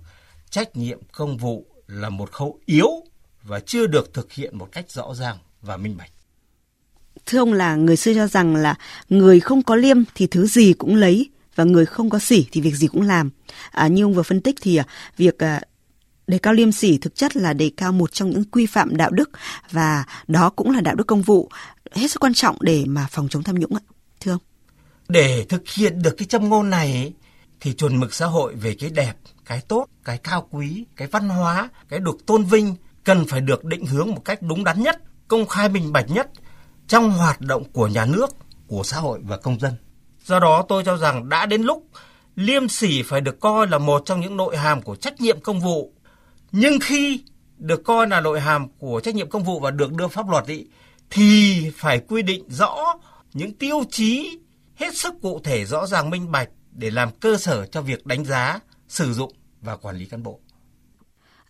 trách 0.50 0.76
nhiệm 0.76 0.99
công 1.12 1.37
vụ 1.37 1.67
là 1.87 2.08
một 2.08 2.32
khâu 2.32 2.61
yếu 2.67 2.91
và 3.43 3.61
chưa 3.61 3.87
được 3.87 4.15
thực 4.15 4.32
hiện 4.32 4.58
một 4.58 4.69
cách 4.73 4.91
rõ 4.91 5.15
ràng 5.15 5.38
và 5.61 5.76
minh 5.76 5.97
bạch. 5.97 6.11
Thưa 7.26 7.38
ông 7.38 7.53
là 7.53 7.76
người 7.76 7.97
xưa 7.97 8.15
cho 8.15 8.26
rằng 8.26 8.56
là 8.56 8.75
người 9.08 9.41
không 9.41 9.62
có 9.62 9.76
liêm 9.76 9.97
thì 10.15 10.26
thứ 10.26 10.47
gì 10.47 10.73
cũng 10.73 10.97
lấy 10.97 11.31
và 11.54 11.64
người 11.64 11.87
không 11.87 12.10
có 12.10 12.19
sỉ 12.19 12.46
thì 12.52 12.60
việc 12.60 12.75
gì 12.75 12.87
cũng 12.87 13.02
làm. 13.02 13.31
À, 13.70 13.88
như 13.88 14.04
ông 14.04 14.14
vừa 14.14 14.22
phân 14.22 14.40
tích 14.40 14.56
thì 14.62 14.76
à, 14.76 14.84
việc 15.16 15.38
à, 15.38 15.60
đề 16.26 16.38
cao 16.38 16.52
liêm 16.52 16.72
sỉ 16.72 16.99
thực 16.99 17.14
chất 17.14 17.37
là 17.37 17.52
đề 17.52 17.70
cao 17.76 17.93
một 17.93 18.12
trong 18.12 18.31
những 18.31 18.44
quy 18.44 18.66
phạm 18.66 18.96
đạo 18.96 19.10
đức 19.10 19.31
và 19.70 20.04
đó 20.26 20.50
cũng 20.50 20.70
là 20.70 20.81
đạo 20.81 20.94
đức 20.94 21.06
công 21.06 21.22
vụ 21.22 21.49
hết 21.93 22.10
sức 22.10 22.22
quan 22.22 22.34
trọng 22.34 22.56
để 22.60 22.84
mà 22.87 23.06
phòng 23.10 23.28
chống 23.28 23.43
tham 23.43 23.58
nhũng 23.58 23.75
ạ. 23.75 23.82
Thưa 24.20 24.32
ông. 24.32 24.40
Để 25.08 25.46
thực 25.49 25.69
hiện 25.69 26.02
được 26.02 26.14
cái 26.19 26.26
châm 26.26 26.49
ngôn 26.49 26.70
này 26.70 27.12
thì 27.60 27.72
chuẩn 27.72 28.00
mực 28.00 28.14
xã 28.14 28.26
hội 28.26 28.55
về 28.55 28.75
cái 28.75 28.90
đẹp, 28.90 29.14
cái 29.44 29.60
tốt, 29.60 29.87
cái 30.05 30.19
cao 30.19 30.48
quý, 30.50 30.84
cái 30.96 31.08
văn 31.08 31.28
hóa, 31.28 31.69
cái 31.88 31.98
được 31.98 32.26
tôn 32.26 32.44
vinh 32.44 32.76
cần 33.05 33.26
phải 33.28 33.40
được 33.40 33.64
định 33.64 33.87
hướng 33.87 34.10
một 34.10 34.25
cách 34.25 34.43
đúng 34.43 34.64
đắn 34.64 34.82
nhất, 34.82 35.02
công 35.28 35.46
khai 35.46 35.69
minh 35.69 35.93
bạch 35.93 36.10
nhất 36.10 36.31
trong 36.88 37.10
hoạt 37.10 37.40
động 37.40 37.64
của 37.72 37.87
nhà 37.87 38.06
nước, 38.06 38.31
của 38.66 38.82
xã 38.82 38.96
hội 38.96 39.20
và 39.22 39.37
công 39.37 39.60
dân. 39.60 39.75
Do 40.24 40.40
đó 40.40 40.64
tôi 40.69 40.84
cho 40.84 40.96
rằng 40.96 41.28
đã 41.28 41.46
đến 41.46 41.62
lúc 41.62 41.86
liêm 42.36 42.69
sỉ 42.69 43.02
phải 43.02 43.20
được 43.20 43.40
coi 43.40 43.66
là 43.66 43.78
một 43.78 44.02
trong 44.04 44.20
những 44.20 44.36
nội 44.36 44.56
hàm 44.56 44.82
của 44.82 44.96
trách 44.96 45.20
nhiệm 45.20 45.40
công 45.40 45.60
vụ. 45.60 45.92
Nhưng 46.52 46.80
khi 46.80 47.20
được 47.58 47.84
coi 47.84 48.06
là 48.06 48.20
nội 48.20 48.40
hàm 48.40 48.69
của 48.69 49.00
trách 49.04 49.14
nhiệm 49.14 49.30
công 49.30 49.44
vụ 49.44 49.60
và 49.60 49.70
được 49.70 49.92
đưa 49.92 50.08
pháp 50.08 50.28
luật 50.28 50.46
ý, 50.46 50.66
thì 51.10 51.70
phải 51.76 51.98
quy 51.98 52.22
định 52.22 52.44
rõ 52.48 52.94
những 53.32 53.55
tiêu 53.55 53.84
chí 53.91 54.38
hết 54.74 54.96
sức 54.96 55.14
cụ 55.22 55.41
thể 55.44 55.64
rõ 55.64 55.86
ràng 55.86 56.10
minh 56.10 56.32
bạch 56.32 56.48
để 56.72 56.91
làm 56.91 57.10
cơ 57.10 57.36
sở 57.36 57.67
cho 57.67 57.82
việc 57.82 58.06
đánh 58.06 58.24
giá, 58.24 58.60
sử 58.88 59.12
dụng 59.12 59.32
và 59.60 59.76
quản 59.76 59.96
lý 59.96 60.05
cán 60.05 60.22
bộ. 60.22 60.41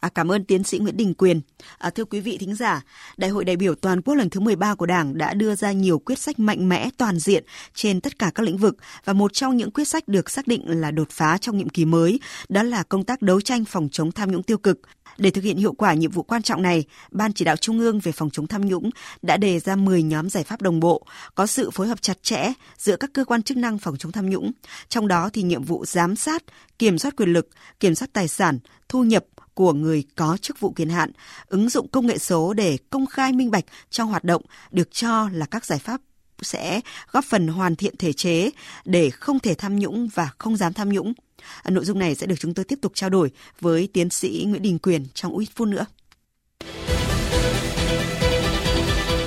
À, 0.03 0.09
cảm 0.09 0.33
ơn 0.33 0.45
tiến 0.45 0.65
sĩ 0.65 0.79
Nguyễn 0.79 0.97
Đình 0.97 1.15
Quyền. 1.15 1.41
À, 1.79 1.91
thưa 1.91 2.05
quý 2.05 2.21
vị 2.21 2.39
thính 2.39 2.55
giả, 2.55 2.83
Đại 3.17 3.31
hội 3.31 3.45
đại 3.45 3.57
biểu 3.57 3.75
toàn 3.75 4.03
quốc 4.03 4.15
lần 4.15 4.31
thứ 4.31 4.41
13 4.41 4.75
của 4.75 4.87
Đảng 4.87 5.19
đã 5.19 5.35
đưa 5.35 5.55
ra 5.55 5.73
nhiều 5.73 5.99
quyết 5.99 6.19
sách 6.19 6.39
mạnh 6.39 6.69
mẽ 6.69 6.91
toàn 6.97 7.19
diện 7.19 7.45
trên 7.75 8.01
tất 8.01 8.19
cả 8.19 8.31
các 8.35 8.43
lĩnh 8.43 8.57
vực 8.57 8.77
và 9.05 9.13
một 9.13 9.33
trong 9.33 9.57
những 9.57 9.71
quyết 9.71 9.89
sách 9.89 10.09
được 10.09 10.31
xác 10.31 10.47
định 10.47 10.81
là 10.81 10.91
đột 10.91 11.11
phá 11.11 11.39
trong 11.39 11.59
nhiệm 11.59 11.69
kỳ 11.69 11.85
mới, 11.85 12.21
đó 12.49 12.63
là 12.63 12.83
công 12.83 13.05
tác 13.05 13.23
đấu 13.23 13.41
tranh 13.41 13.65
phòng 13.65 13.89
chống 13.93 14.13
tham 14.13 14.33
nhũng 14.33 14.43
tiêu 14.43 14.59
cực. 14.59 14.81
Để 15.19 15.31
thực 15.31 15.45
hiện 15.45 15.57
hiệu 15.57 15.73
quả 15.73 15.95
nhiệm 15.95 16.11
vụ 16.11 16.23
quan 16.23 16.43
trọng 16.43 16.63
này, 16.63 16.85
Ban 17.11 17.33
chỉ 17.33 17.45
đạo 17.45 17.57
Trung 17.57 17.79
ương 17.79 18.01
về 18.01 18.13
phòng 18.13 18.31
chống 18.31 18.47
tham 18.47 18.67
nhũng 18.67 18.91
đã 19.23 19.37
đề 19.37 19.61
ra 19.61 19.77
10 19.77 20.03
nhóm 20.03 20.31
giải 20.31 20.45
pháp 20.45 20.63
đồng 20.63 20.81
bộ, 20.81 21.07
có 21.35 21.47
sự 21.47 21.71
phối 21.71 21.89
hợp 21.89 22.03
chặt 22.03 22.23
chẽ 22.23 22.53
giữa 22.79 22.97
các 22.97 23.11
cơ 23.13 23.25
quan 23.25 23.43
chức 23.43 23.57
năng 23.57 23.79
phòng 23.79 23.97
chống 23.97 24.13
tham 24.13 24.31
nhũng. 24.31 24.53
Trong 24.89 25.09
đó 25.09 25.31
thì 25.33 25.43
nhiệm 25.43 25.65
vụ 25.65 25.85
giám 25.85 26.17
sát, 26.17 26.43
kiểm 26.79 26.99
soát 26.99 27.17
quyền 27.17 27.33
lực, 27.33 27.49
kiểm 27.81 27.95
soát 27.95 28.09
tài 28.13 28.29
sản, 28.29 28.59
thu 28.89 29.05
nhập, 29.05 29.25
của 29.55 29.73
người 29.73 30.05
có 30.17 30.37
chức 30.37 30.61
vụ 30.61 30.73
quyền 30.77 30.89
hạn, 30.89 31.11
ứng 31.47 31.69
dụng 31.69 31.89
công 31.89 32.07
nghệ 32.07 32.19
số 32.19 32.53
để 32.53 32.79
công 32.91 33.07
khai 33.07 33.33
minh 33.33 33.51
bạch 33.51 33.65
trong 33.91 34.09
hoạt 34.09 34.25
động 34.25 34.43
được 34.71 34.89
cho 34.93 35.29
là 35.33 35.47
các 35.47 35.65
giải 35.65 35.79
pháp 35.79 36.01
sẽ 36.43 36.81
góp 37.11 37.25
phần 37.25 37.49
hoàn 37.49 37.77
thiện 37.77 37.97
thể 37.97 38.13
chế 38.13 38.51
để 38.85 39.11
không 39.11 39.41
thể 39.41 39.55
tham 39.55 39.79
nhũng 39.79 40.09
và 40.15 40.31
không 40.39 40.57
dám 40.57 40.73
tham 40.73 40.89
nhũng. 40.89 41.13
Nội 41.69 41.85
dung 41.85 41.99
này 41.99 42.15
sẽ 42.15 42.27
được 42.27 42.35
chúng 42.39 42.55
tôi 42.55 42.65
tiếp 42.65 42.79
tục 42.83 42.93
trao 42.95 43.11
đổi 43.11 43.31
với 43.61 43.89
tiến 43.93 44.11
sĩ 44.11 44.45
Nguyễn 44.49 44.63
Đình 44.63 44.79
Quyền 44.79 45.07
trong 45.15 45.39
ít 45.39 45.49
phút 45.55 45.69
nữa. 45.69 45.87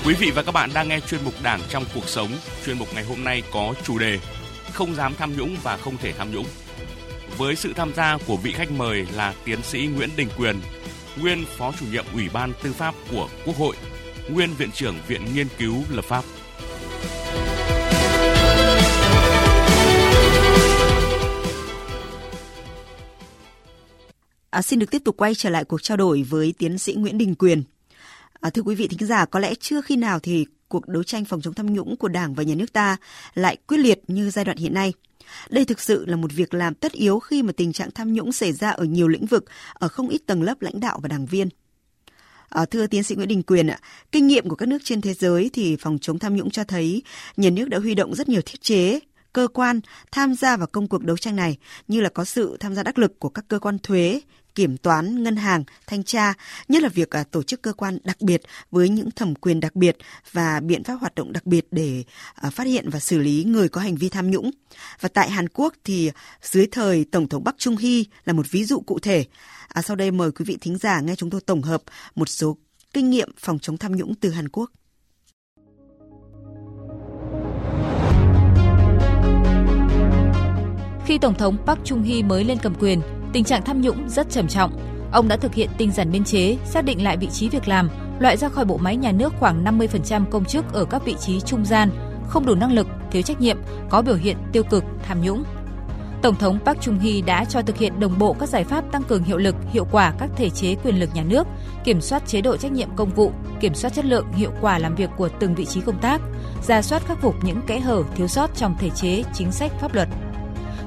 Quý 0.05 0.13
vị 0.19 0.31
và 0.35 0.43
các 0.43 0.51
bạn 0.51 0.69
đang 0.73 0.87
nghe 0.87 0.99
chuyên 0.99 1.23
mục 1.23 1.33
Đảng 1.43 1.61
trong 1.69 1.85
cuộc 1.95 2.09
sống. 2.09 2.29
Chuyên 2.65 2.77
mục 2.79 2.87
ngày 2.95 3.03
hôm 3.03 3.23
nay 3.23 3.43
có 3.53 3.73
chủ 3.83 3.99
đề 3.99 4.19
Không 4.73 4.95
dám 4.95 5.13
tham 5.17 5.37
nhũng 5.37 5.57
và 5.63 5.77
không 5.77 5.97
thể 5.97 6.13
tham 6.13 6.31
nhũng 6.31 6.45
với 7.37 7.55
sự 7.55 7.73
tham 7.73 7.93
gia 7.95 8.17
của 8.27 8.37
vị 8.37 8.51
khách 8.51 8.71
mời 8.71 9.07
là 9.15 9.33
tiến 9.45 9.63
sĩ 9.63 9.89
Nguyễn 9.95 10.09
Đình 10.17 10.27
Quyền, 10.37 10.55
nguyên 11.21 11.45
Phó 11.57 11.73
chủ 11.79 11.85
nhiệm 11.91 12.05
Ủy 12.13 12.29
ban 12.33 12.53
Tư 12.63 12.73
pháp 12.73 12.95
của 13.11 13.29
Quốc 13.45 13.57
hội, 13.57 13.75
nguyên 14.29 14.49
Viện 14.57 14.71
trưởng 14.71 14.95
Viện 15.07 15.21
Nghiên 15.33 15.47
cứu 15.57 15.83
Lập 15.89 16.05
pháp. 16.05 16.23
À, 24.49 24.61
xin 24.61 24.79
được 24.79 24.91
tiếp 24.91 25.01
tục 25.05 25.17
quay 25.17 25.35
trở 25.35 25.49
lại 25.49 25.65
cuộc 25.65 25.83
trao 25.83 25.97
đổi 25.97 26.23
với 26.23 26.53
tiến 26.57 26.77
sĩ 26.77 26.93
Nguyễn 26.93 27.17
Đình 27.17 27.35
Quyền. 27.35 27.63
À, 28.39 28.49
thưa 28.49 28.61
quý 28.61 28.75
vị 28.75 28.87
thính 28.87 29.07
giả, 29.07 29.25
có 29.25 29.39
lẽ 29.39 29.53
chưa 29.59 29.81
khi 29.81 29.95
nào 29.95 30.19
thì 30.19 30.45
cuộc 30.67 30.87
đấu 30.87 31.03
tranh 31.03 31.25
phòng 31.25 31.41
chống 31.41 31.53
tham 31.53 31.73
nhũng 31.73 31.95
của 31.97 32.07
Đảng 32.07 32.33
và 32.33 32.43
Nhà 32.43 32.55
nước 32.55 32.73
ta 32.73 32.97
lại 33.33 33.57
quyết 33.67 33.77
liệt 33.77 34.01
như 34.07 34.29
giai 34.29 34.45
đoạn 34.45 34.57
hiện 34.57 34.73
nay. 34.73 34.93
Đây 35.49 35.65
thực 35.65 35.79
sự 35.79 36.05
là 36.05 36.15
một 36.15 36.31
việc 36.33 36.53
làm 36.53 36.73
tất 36.73 36.91
yếu 36.91 37.19
khi 37.19 37.43
mà 37.43 37.51
tình 37.57 37.73
trạng 37.73 37.91
tham 37.91 38.13
nhũng 38.13 38.31
xảy 38.31 38.51
ra 38.51 38.69
ở 38.69 38.83
nhiều 38.83 39.07
lĩnh 39.07 39.25
vực, 39.25 39.45
ở 39.73 39.87
không 39.87 40.09
ít 40.09 40.21
tầng 40.25 40.43
lớp 40.43 40.61
lãnh 40.61 40.79
đạo 40.79 40.99
và 41.01 41.07
đảng 41.07 41.25
viên. 41.25 41.49
À, 42.49 42.65
thưa 42.65 42.87
tiến 42.87 43.03
sĩ 43.03 43.15
Nguyễn 43.15 43.27
Đình 43.27 43.43
Quyền 43.43 43.67
ạ, 43.67 43.79
kinh 44.11 44.27
nghiệm 44.27 44.49
của 44.49 44.55
các 44.55 44.65
nước 44.65 44.77
trên 44.83 45.01
thế 45.01 45.13
giới 45.13 45.49
thì 45.53 45.75
phòng 45.75 45.97
chống 46.01 46.19
tham 46.19 46.35
nhũng 46.35 46.49
cho 46.49 46.63
thấy 46.63 47.03
nhà 47.37 47.49
nước 47.49 47.69
đã 47.69 47.79
huy 47.79 47.95
động 47.95 48.15
rất 48.15 48.29
nhiều 48.29 48.41
thiết 48.45 48.61
chế, 48.61 48.99
cơ 49.33 49.47
quan 49.53 49.79
tham 50.11 50.35
gia 50.35 50.57
vào 50.57 50.67
công 50.67 50.87
cuộc 50.87 51.03
đấu 51.03 51.17
tranh 51.17 51.35
này 51.35 51.57
như 51.87 52.01
là 52.01 52.09
có 52.09 52.25
sự 52.25 52.57
tham 52.59 52.75
gia 52.75 52.83
đắc 52.83 52.99
lực 52.99 53.19
của 53.19 53.29
các 53.29 53.45
cơ 53.47 53.59
quan 53.59 53.79
thuế, 53.79 54.21
kiểm 54.55 54.77
toán, 54.77 55.23
ngân 55.23 55.35
hàng, 55.35 55.63
thanh 55.87 56.03
tra, 56.03 56.33
nhất 56.67 56.83
là 56.83 56.89
việc 56.89 57.09
à, 57.09 57.23
tổ 57.23 57.43
chức 57.43 57.61
cơ 57.61 57.73
quan 57.73 57.97
đặc 58.03 58.21
biệt 58.21 58.41
với 58.71 58.89
những 58.89 59.11
thẩm 59.11 59.35
quyền 59.35 59.59
đặc 59.59 59.75
biệt 59.75 59.97
và 60.31 60.59
biện 60.59 60.83
pháp 60.83 60.93
hoạt 60.93 61.15
động 61.15 61.33
đặc 61.33 61.45
biệt 61.45 61.67
để 61.71 62.03
à, 62.35 62.49
phát 62.49 62.67
hiện 62.67 62.89
và 62.89 62.99
xử 62.99 63.17
lý 63.17 63.43
người 63.43 63.69
có 63.69 63.81
hành 63.81 63.95
vi 63.95 64.09
tham 64.09 64.31
nhũng. 64.31 64.51
Và 64.99 65.09
tại 65.09 65.29
Hàn 65.29 65.49
Quốc 65.49 65.73
thì 65.83 66.11
dưới 66.41 66.67
thời 66.71 67.05
Tổng 67.11 67.29
thống 67.29 67.43
Bắc 67.43 67.55
Trung 67.57 67.77
Hy 67.77 68.05
là 68.25 68.33
một 68.33 68.51
ví 68.51 68.63
dụ 68.63 68.79
cụ 68.79 68.99
thể. 68.99 69.25
À, 69.67 69.81
sau 69.81 69.95
đây 69.95 70.11
mời 70.11 70.31
quý 70.31 70.45
vị 70.45 70.57
thính 70.61 70.77
giả 70.77 70.99
nghe 70.99 71.15
chúng 71.15 71.29
tôi 71.29 71.41
tổng 71.41 71.61
hợp 71.61 71.83
một 72.15 72.29
số 72.29 72.57
kinh 72.93 73.09
nghiệm 73.09 73.29
phòng 73.37 73.59
chống 73.59 73.77
tham 73.77 73.95
nhũng 73.95 74.15
từ 74.15 74.29
Hàn 74.29 74.49
Quốc. 74.49 74.71
Khi 81.05 81.17
Tổng 81.17 81.35
thống 81.37 81.57
Park 81.65 81.79
Chung-hee 81.83 82.27
mới 82.27 82.43
lên 82.43 82.57
cầm 82.63 82.75
quyền, 82.79 83.01
tình 83.35 83.43
trạng 83.43 83.61
tham 83.61 83.81
nhũng 83.81 84.09
rất 84.09 84.29
trầm 84.29 84.47
trọng. 84.47 84.71
Ông 85.11 85.27
đã 85.27 85.37
thực 85.37 85.53
hiện 85.53 85.69
tinh 85.77 85.91
giản 85.91 86.11
biên 86.11 86.23
chế, 86.23 86.57
xác 86.65 86.85
định 86.85 87.03
lại 87.03 87.17
vị 87.17 87.27
trí 87.27 87.49
việc 87.49 87.67
làm, 87.67 87.89
loại 88.19 88.37
ra 88.37 88.49
khỏi 88.49 88.65
bộ 88.65 88.77
máy 88.77 88.95
nhà 88.95 89.11
nước 89.11 89.33
khoảng 89.39 89.63
50% 89.63 90.25
công 90.25 90.45
chức 90.45 90.73
ở 90.73 90.85
các 90.85 91.05
vị 91.05 91.15
trí 91.19 91.41
trung 91.41 91.65
gian, 91.65 91.89
không 92.27 92.45
đủ 92.45 92.55
năng 92.55 92.73
lực, 92.73 92.87
thiếu 93.11 93.21
trách 93.21 93.41
nhiệm, 93.41 93.57
có 93.89 94.01
biểu 94.01 94.15
hiện 94.15 94.37
tiêu 94.51 94.63
cực, 94.63 94.83
tham 95.03 95.21
nhũng. 95.21 95.43
Tổng 96.21 96.35
thống 96.35 96.59
Park 96.65 96.79
Chung-hee 96.79 97.25
đã 97.25 97.45
cho 97.45 97.61
thực 97.61 97.77
hiện 97.77 97.99
đồng 97.99 98.19
bộ 98.19 98.35
các 98.39 98.49
giải 98.49 98.63
pháp 98.63 98.91
tăng 98.91 99.03
cường 99.03 99.23
hiệu 99.23 99.37
lực, 99.37 99.55
hiệu 99.71 99.87
quả 99.91 100.13
các 100.19 100.29
thể 100.35 100.49
chế 100.49 100.75
quyền 100.75 100.99
lực 100.99 101.09
nhà 101.13 101.23
nước, 101.23 101.47
kiểm 101.83 102.01
soát 102.01 102.27
chế 102.27 102.41
độ 102.41 102.57
trách 102.57 102.71
nhiệm 102.71 102.95
công 102.95 103.09
vụ, 103.09 103.31
kiểm 103.59 103.73
soát 103.73 103.93
chất 103.93 104.05
lượng, 104.05 104.31
hiệu 104.33 104.51
quả 104.61 104.79
làm 104.79 104.95
việc 104.95 105.09
của 105.17 105.29
từng 105.39 105.55
vị 105.55 105.65
trí 105.65 105.81
công 105.81 105.99
tác, 105.99 106.21
ra 106.67 106.81
soát 106.81 107.05
khắc 107.07 107.21
phục 107.21 107.35
những 107.43 107.61
kẽ 107.67 107.79
hở, 107.79 108.03
thiếu 108.15 108.27
sót 108.27 108.55
trong 108.55 108.75
thể 108.79 108.89
chế, 108.89 109.23
chính 109.33 109.51
sách 109.51 109.71
pháp 109.81 109.95
luật. 109.95 110.07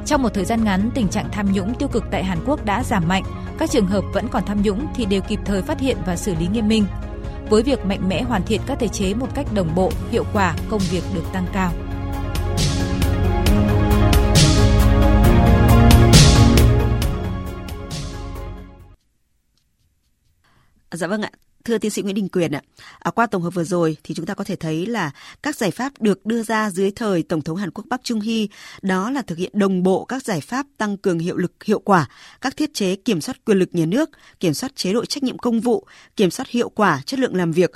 Trong 0.09 0.23
một 0.23 0.35
thời 0.35 0.45
gian 0.45 0.65
ngắn, 0.65 0.91
tình 0.95 1.09
trạng 1.09 1.29
tham 1.33 1.53
nhũng 1.53 1.75
tiêu 1.75 1.89
cực 1.89 2.05
tại 2.11 2.25
Hàn 2.25 2.39
Quốc 2.47 2.65
đã 2.65 2.85
giảm 2.85 3.09
mạnh. 3.09 3.23
Các 3.59 3.71
trường 3.71 3.87
hợp 3.87 4.05
vẫn 4.13 4.29
còn 4.29 4.45
tham 4.47 4.63
nhũng 4.63 4.87
thì 4.95 5.05
đều 5.05 5.21
kịp 5.21 5.41
thời 5.45 5.63
phát 5.63 5.81
hiện 5.81 5.97
và 6.07 6.17
xử 6.17 6.35
lý 6.35 6.47
nghiêm 6.47 6.69
minh. 6.69 6.87
Với 7.51 7.63
việc 7.63 7.85
mạnh 7.85 8.09
mẽ 8.09 8.23
hoàn 8.23 8.43
thiện 8.43 8.61
các 8.67 8.79
thể 8.81 8.89
chế 8.89 9.15
một 9.15 9.27
cách 9.35 9.47
đồng 9.55 9.75
bộ, 9.75 9.93
hiệu 10.11 10.25
quả, 10.33 10.57
công 10.71 10.81
việc 10.91 11.03
được 11.15 11.23
tăng 11.33 11.47
cao. 11.53 11.73
Dạ 20.91 21.07
vâng 21.07 21.23
ạ. 21.23 21.31
Thưa 21.69 21.79
tiến 21.79 21.91
sĩ 21.91 22.03
Nguyễn 22.03 22.15
Đình 22.15 22.29
Quyền 22.29 22.53
ạ, 22.53 22.63
à, 22.99 23.11
qua 23.11 23.27
tổng 23.27 23.43
hợp 23.43 23.55
vừa 23.55 23.65
rồi 23.65 23.97
thì 24.05 24.15
chúng 24.15 24.27
ta 24.27 24.35
có 24.35 24.45
thể 24.45 24.57
thấy 24.57 24.87
là 24.87 25.11
các 25.43 25.57
giải 25.57 25.71
pháp 25.71 25.93
được 26.01 26.27
đưa 26.27 26.43
ra 26.43 26.71
dưới 26.71 26.91
thời 26.91 27.23
Tổng 27.23 27.43
thống 27.43 27.57
Hàn 27.57 27.71
Quốc 27.71 27.85
Park 27.91 28.05
Chung 28.05 28.21
Hee 28.21 28.47
đó 28.83 29.11
là 29.11 29.23
thực 29.23 29.39
hiện 29.39 29.53
đồng 29.55 29.83
bộ 29.83 30.05
các 30.05 30.25
giải 30.25 30.41
pháp 30.41 30.67
tăng 30.79 30.97
cường 30.97 31.19
hiệu 31.19 31.37
lực 31.37 31.65
hiệu 31.65 31.79
quả, 31.79 32.09
các 32.41 32.57
thiết 32.57 32.75
chế 32.75 32.97
kiểm 32.97 33.21
soát 33.21 33.45
quyền 33.45 33.59
lực 33.59 33.69
nhà 33.73 33.87
nước, 33.87 34.11
kiểm 34.41 34.55
soát 34.55 34.77
chế 34.77 34.93
độ 34.93 35.05
trách 35.05 35.23
nhiệm 35.23 35.39
công 35.39 35.61
vụ, 35.61 35.87
kiểm 36.17 36.31
soát 36.31 36.49
hiệu 36.49 36.69
quả 36.69 37.01
chất 37.07 37.21
lượng 37.21 37.37
làm 37.37 37.53
việc. 37.53 37.73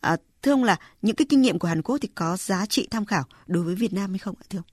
À, 0.00 0.16
thưa 0.42 0.52
ông 0.52 0.64
là 0.64 0.76
những 1.02 1.16
cái 1.16 1.26
kinh 1.28 1.42
nghiệm 1.42 1.58
của 1.58 1.68
Hàn 1.68 1.82
Quốc 1.82 1.98
thì 2.00 2.08
có 2.14 2.36
giá 2.36 2.66
trị 2.66 2.88
tham 2.90 3.04
khảo 3.04 3.24
đối 3.46 3.62
với 3.62 3.74
Việt 3.74 3.92
Nam 3.92 4.10
hay 4.10 4.18
không 4.18 4.34
ạ 4.40 4.44
thưa 4.50 4.58
ông? 4.58 4.66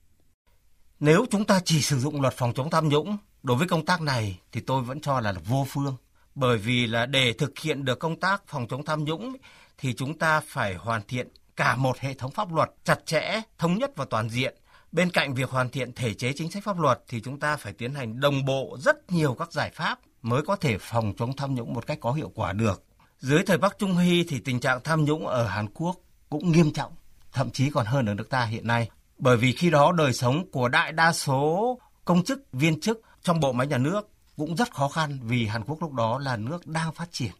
Nếu 1.00 1.26
chúng 1.30 1.44
ta 1.44 1.60
chỉ 1.64 1.80
sử 1.80 1.98
dụng 1.98 2.20
luật 2.20 2.34
phòng 2.36 2.52
chống 2.54 2.70
tham 2.70 2.88
nhũng 2.88 3.18
đối 3.42 3.56
với 3.56 3.68
công 3.68 3.84
tác 3.84 4.00
này 4.00 4.40
thì 4.52 4.60
tôi 4.60 4.82
vẫn 4.82 5.00
cho 5.00 5.20
là 5.20 5.34
vô 5.48 5.66
phương 5.68 5.96
bởi 6.34 6.58
vì 6.58 6.86
là 6.86 7.06
để 7.06 7.32
thực 7.32 7.58
hiện 7.58 7.84
được 7.84 7.98
công 7.98 8.20
tác 8.20 8.42
phòng 8.46 8.66
chống 8.68 8.84
tham 8.84 9.04
nhũng 9.04 9.36
thì 9.78 9.94
chúng 9.94 10.18
ta 10.18 10.40
phải 10.40 10.74
hoàn 10.74 11.02
thiện 11.08 11.28
cả 11.56 11.76
một 11.76 11.98
hệ 11.98 12.14
thống 12.14 12.30
pháp 12.30 12.54
luật 12.54 12.70
chặt 12.84 13.06
chẽ, 13.06 13.40
thống 13.58 13.78
nhất 13.78 13.90
và 13.96 14.04
toàn 14.10 14.28
diện. 14.28 14.54
Bên 14.92 15.10
cạnh 15.10 15.34
việc 15.34 15.50
hoàn 15.50 15.70
thiện 15.70 15.92
thể 15.92 16.14
chế 16.14 16.32
chính 16.32 16.50
sách 16.50 16.64
pháp 16.64 16.78
luật 16.78 17.02
thì 17.08 17.20
chúng 17.20 17.40
ta 17.40 17.56
phải 17.56 17.72
tiến 17.72 17.94
hành 17.94 18.20
đồng 18.20 18.44
bộ 18.44 18.76
rất 18.80 19.12
nhiều 19.12 19.34
các 19.34 19.52
giải 19.52 19.70
pháp 19.74 19.98
mới 20.22 20.42
có 20.42 20.56
thể 20.56 20.78
phòng 20.80 21.12
chống 21.18 21.36
tham 21.36 21.54
nhũng 21.54 21.74
một 21.74 21.86
cách 21.86 21.98
có 22.00 22.12
hiệu 22.12 22.32
quả 22.34 22.52
được. 22.52 22.82
Dưới 23.18 23.42
thời 23.46 23.58
Bắc 23.58 23.78
Trung 23.78 23.96
Hy 23.96 24.24
thì 24.28 24.40
tình 24.40 24.60
trạng 24.60 24.80
tham 24.84 25.04
nhũng 25.04 25.26
ở 25.26 25.46
Hàn 25.46 25.66
Quốc 25.74 25.96
cũng 26.30 26.52
nghiêm 26.52 26.72
trọng, 26.72 26.92
thậm 27.32 27.50
chí 27.50 27.70
còn 27.70 27.86
hơn 27.86 28.06
ở 28.06 28.14
nước 28.14 28.30
ta 28.30 28.44
hiện 28.44 28.66
nay. 28.66 28.90
Bởi 29.18 29.36
vì 29.36 29.52
khi 29.52 29.70
đó 29.70 29.92
đời 29.92 30.12
sống 30.12 30.50
của 30.50 30.68
đại 30.68 30.92
đa 30.92 31.12
số 31.12 31.78
công 32.04 32.24
chức, 32.24 32.52
viên 32.52 32.80
chức 32.80 33.00
trong 33.22 33.40
bộ 33.40 33.52
máy 33.52 33.66
nhà 33.66 33.78
nước 33.78 34.08
cũng 34.40 34.56
rất 34.56 34.74
khó 34.74 34.88
khăn 34.88 35.18
vì 35.22 35.46
Hàn 35.46 35.64
Quốc 35.64 35.82
lúc 35.82 35.92
đó 35.92 36.18
là 36.18 36.36
nước 36.36 36.66
đang 36.66 36.92
phát 36.92 37.12
triển. 37.12 37.32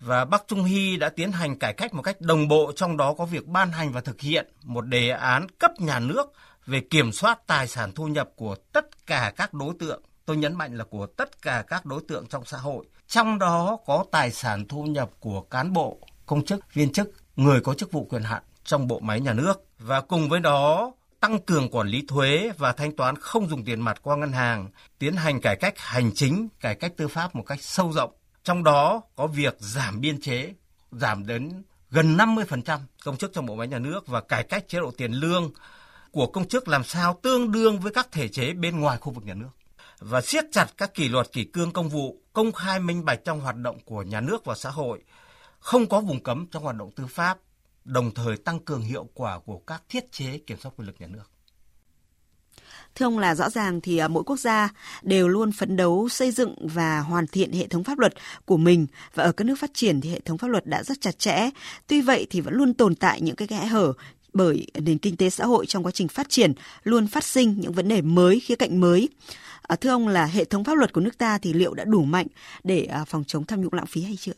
Và 0.00 0.24
Bắc 0.24 0.44
Trung 0.48 0.64
Hy 0.64 0.96
đã 0.96 1.08
tiến 1.08 1.32
hành 1.32 1.58
cải 1.58 1.72
cách 1.72 1.94
một 1.94 2.02
cách 2.02 2.20
đồng 2.20 2.48
bộ, 2.48 2.72
trong 2.76 2.96
đó 2.96 3.14
có 3.14 3.24
việc 3.24 3.46
ban 3.46 3.72
hành 3.72 3.92
và 3.92 4.00
thực 4.00 4.20
hiện 4.20 4.46
một 4.62 4.80
đề 4.80 5.10
án 5.10 5.46
cấp 5.58 5.70
nhà 5.78 5.98
nước 5.98 6.32
về 6.66 6.80
kiểm 6.80 7.12
soát 7.12 7.46
tài 7.46 7.68
sản 7.68 7.92
thu 7.92 8.08
nhập 8.08 8.30
của 8.36 8.56
tất 8.72 9.06
cả 9.06 9.32
các 9.36 9.54
đối 9.54 9.74
tượng. 9.78 10.02
Tôi 10.26 10.36
nhấn 10.36 10.54
mạnh 10.54 10.76
là 10.76 10.84
của 10.84 11.06
tất 11.06 11.42
cả 11.42 11.64
các 11.68 11.86
đối 11.86 12.00
tượng 12.08 12.26
trong 12.26 12.44
xã 12.44 12.58
hội. 12.58 12.86
Trong 13.08 13.38
đó 13.38 13.78
có 13.86 14.04
tài 14.10 14.30
sản 14.30 14.68
thu 14.68 14.84
nhập 14.84 15.10
của 15.20 15.40
cán 15.40 15.72
bộ, 15.72 15.98
công 16.26 16.44
chức, 16.44 16.74
viên 16.74 16.92
chức, 16.92 17.10
người 17.36 17.60
có 17.60 17.74
chức 17.74 17.92
vụ 17.92 18.04
quyền 18.04 18.22
hạn 18.22 18.42
trong 18.64 18.86
bộ 18.86 19.00
máy 19.00 19.20
nhà 19.20 19.32
nước. 19.32 19.66
Và 19.78 20.00
cùng 20.00 20.28
với 20.28 20.40
đó 20.40 20.92
tăng 21.20 21.38
cường 21.38 21.70
quản 21.70 21.88
lý 21.88 22.04
thuế 22.08 22.50
và 22.58 22.72
thanh 22.72 22.96
toán 22.96 23.16
không 23.16 23.48
dùng 23.48 23.64
tiền 23.64 23.80
mặt 23.80 24.00
qua 24.02 24.16
ngân 24.16 24.32
hàng, 24.32 24.70
tiến 24.98 25.16
hành 25.16 25.40
cải 25.40 25.56
cách 25.56 25.78
hành 25.78 26.10
chính, 26.14 26.48
cải 26.60 26.74
cách 26.74 26.92
tư 26.96 27.08
pháp 27.08 27.34
một 27.34 27.42
cách 27.46 27.62
sâu 27.62 27.92
rộng. 27.92 28.10
Trong 28.44 28.64
đó 28.64 29.02
có 29.16 29.26
việc 29.26 29.56
giảm 29.58 30.00
biên 30.00 30.20
chế, 30.20 30.54
giảm 30.92 31.26
đến 31.26 31.62
gần 31.90 32.16
50% 32.16 32.78
công 33.04 33.16
chức 33.16 33.32
trong 33.32 33.46
bộ 33.46 33.54
máy 33.54 33.68
nhà 33.68 33.78
nước 33.78 34.06
và 34.06 34.20
cải 34.20 34.42
cách 34.42 34.68
chế 34.68 34.78
độ 34.78 34.90
tiền 34.90 35.12
lương 35.12 35.50
của 36.10 36.26
công 36.26 36.48
chức 36.48 36.68
làm 36.68 36.84
sao 36.84 37.18
tương 37.22 37.52
đương 37.52 37.80
với 37.80 37.92
các 37.92 38.08
thể 38.12 38.28
chế 38.28 38.52
bên 38.52 38.80
ngoài 38.80 38.98
khu 38.98 39.12
vực 39.12 39.24
nhà 39.24 39.34
nước 39.34 39.50
và 39.98 40.20
siết 40.20 40.44
chặt 40.52 40.66
các 40.76 40.94
kỷ 40.94 41.08
luật 41.08 41.32
kỷ 41.32 41.44
cương 41.44 41.72
công 41.72 41.88
vụ, 41.88 42.20
công 42.32 42.52
khai 42.52 42.80
minh 42.80 43.04
bạch 43.04 43.24
trong 43.24 43.40
hoạt 43.40 43.56
động 43.56 43.78
của 43.84 44.02
nhà 44.02 44.20
nước 44.20 44.44
và 44.44 44.54
xã 44.54 44.70
hội, 44.70 45.02
không 45.58 45.86
có 45.86 46.00
vùng 46.00 46.22
cấm 46.22 46.46
trong 46.50 46.62
hoạt 46.62 46.76
động 46.76 46.90
tư 46.96 47.06
pháp, 47.06 47.38
đồng 47.86 48.14
thời 48.14 48.36
tăng 48.36 48.60
cường 48.60 48.82
hiệu 48.82 49.08
quả 49.14 49.38
của 49.38 49.58
các 49.58 49.82
thiết 49.88 50.12
chế 50.12 50.38
kiểm 50.38 50.58
soát 50.60 50.72
quyền 50.76 50.86
lực 50.86 51.00
nhà 51.00 51.06
nước. 51.06 51.30
Thưa 52.94 53.06
ông 53.06 53.18
là 53.18 53.34
rõ 53.34 53.50
ràng 53.50 53.80
thì 53.80 53.98
à, 53.98 54.08
mỗi 54.08 54.22
quốc 54.24 54.36
gia 54.36 54.68
đều 55.02 55.28
luôn 55.28 55.52
phấn 55.52 55.76
đấu 55.76 56.08
xây 56.08 56.30
dựng 56.30 56.68
và 56.68 57.00
hoàn 57.00 57.26
thiện 57.26 57.52
hệ 57.52 57.66
thống 57.66 57.84
pháp 57.84 57.98
luật 57.98 58.14
của 58.44 58.56
mình 58.56 58.86
và 59.14 59.24
ở 59.24 59.32
các 59.32 59.44
nước 59.44 59.54
phát 59.58 59.70
triển 59.74 60.00
thì 60.00 60.10
hệ 60.10 60.20
thống 60.20 60.38
pháp 60.38 60.48
luật 60.48 60.66
đã 60.66 60.82
rất 60.82 61.00
chặt 61.00 61.18
chẽ. 61.18 61.50
Tuy 61.86 62.00
vậy 62.00 62.26
thì 62.30 62.40
vẫn 62.40 62.54
luôn 62.54 62.74
tồn 62.74 62.94
tại 62.94 63.20
những 63.20 63.36
cái 63.36 63.48
kẽ 63.48 63.66
hở 63.66 63.92
bởi 64.32 64.66
nền 64.74 64.98
kinh 64.98 65.16
tế 65.16 65.30
xã 65.30 65.46
hội 65.46 65.66
trong 65.66 65.82
quá 65.82 65.92
trình 65.92 66.08
phát 66.08 66.28
triển 66.28 66.52
luôn 66.82 67.06
phát 67.06 67.24
sinh 67.24 67.60
những 67.60 67.72
vấn 67.72 67.88
đề 67.88 68.02
mới, 68.02 68.40
khía 68.40 68.56
cạnh 68.56 68.80
mới. 68.80 69.08
À, 69.62 69.76
thưa 69.76 69.90
ông 69.90 70.08
là 70.08 70.26
hệ 70.26 70.44
thống 70.44 70.64
pháp 70.64 70.74
luật 70.74 70.92
của 70.92 71.00
nước 71.00 71.18
ta 71.18 71.38
thì 71.38 71.52
liệu 71.52 71.74
đã 71.74 71.84
đủ 71.84 72.04
mạnh 72.04 72.26
để 72.64 72.84
à, 72.84 73.04
phòng 73.04 73.24
chống 73.26 73.44
tham 73.44 73.60
nhũng 73.60 73.72
lãng 73.72 73.86
phí 73.86 74.02
hay 74.02 74.16
chưa? 74.16 74.32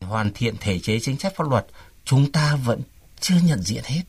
Hoàn 0.00 0.30
thiện 0.34 0.54
thể 0.60 0.78
chế 0.78 1.00
chính 1.00 1.18
sách 1.18 1.32
pháp 1.36 1.48
luật 1.50 1.66
chúng 2.04 2.32
ta 2.32 2.56
vẫn 2.64 2.82
chưa 3.20 3.36
nhận 3.44 3.62
diện 3.62 3.84
hết 3.86 4.02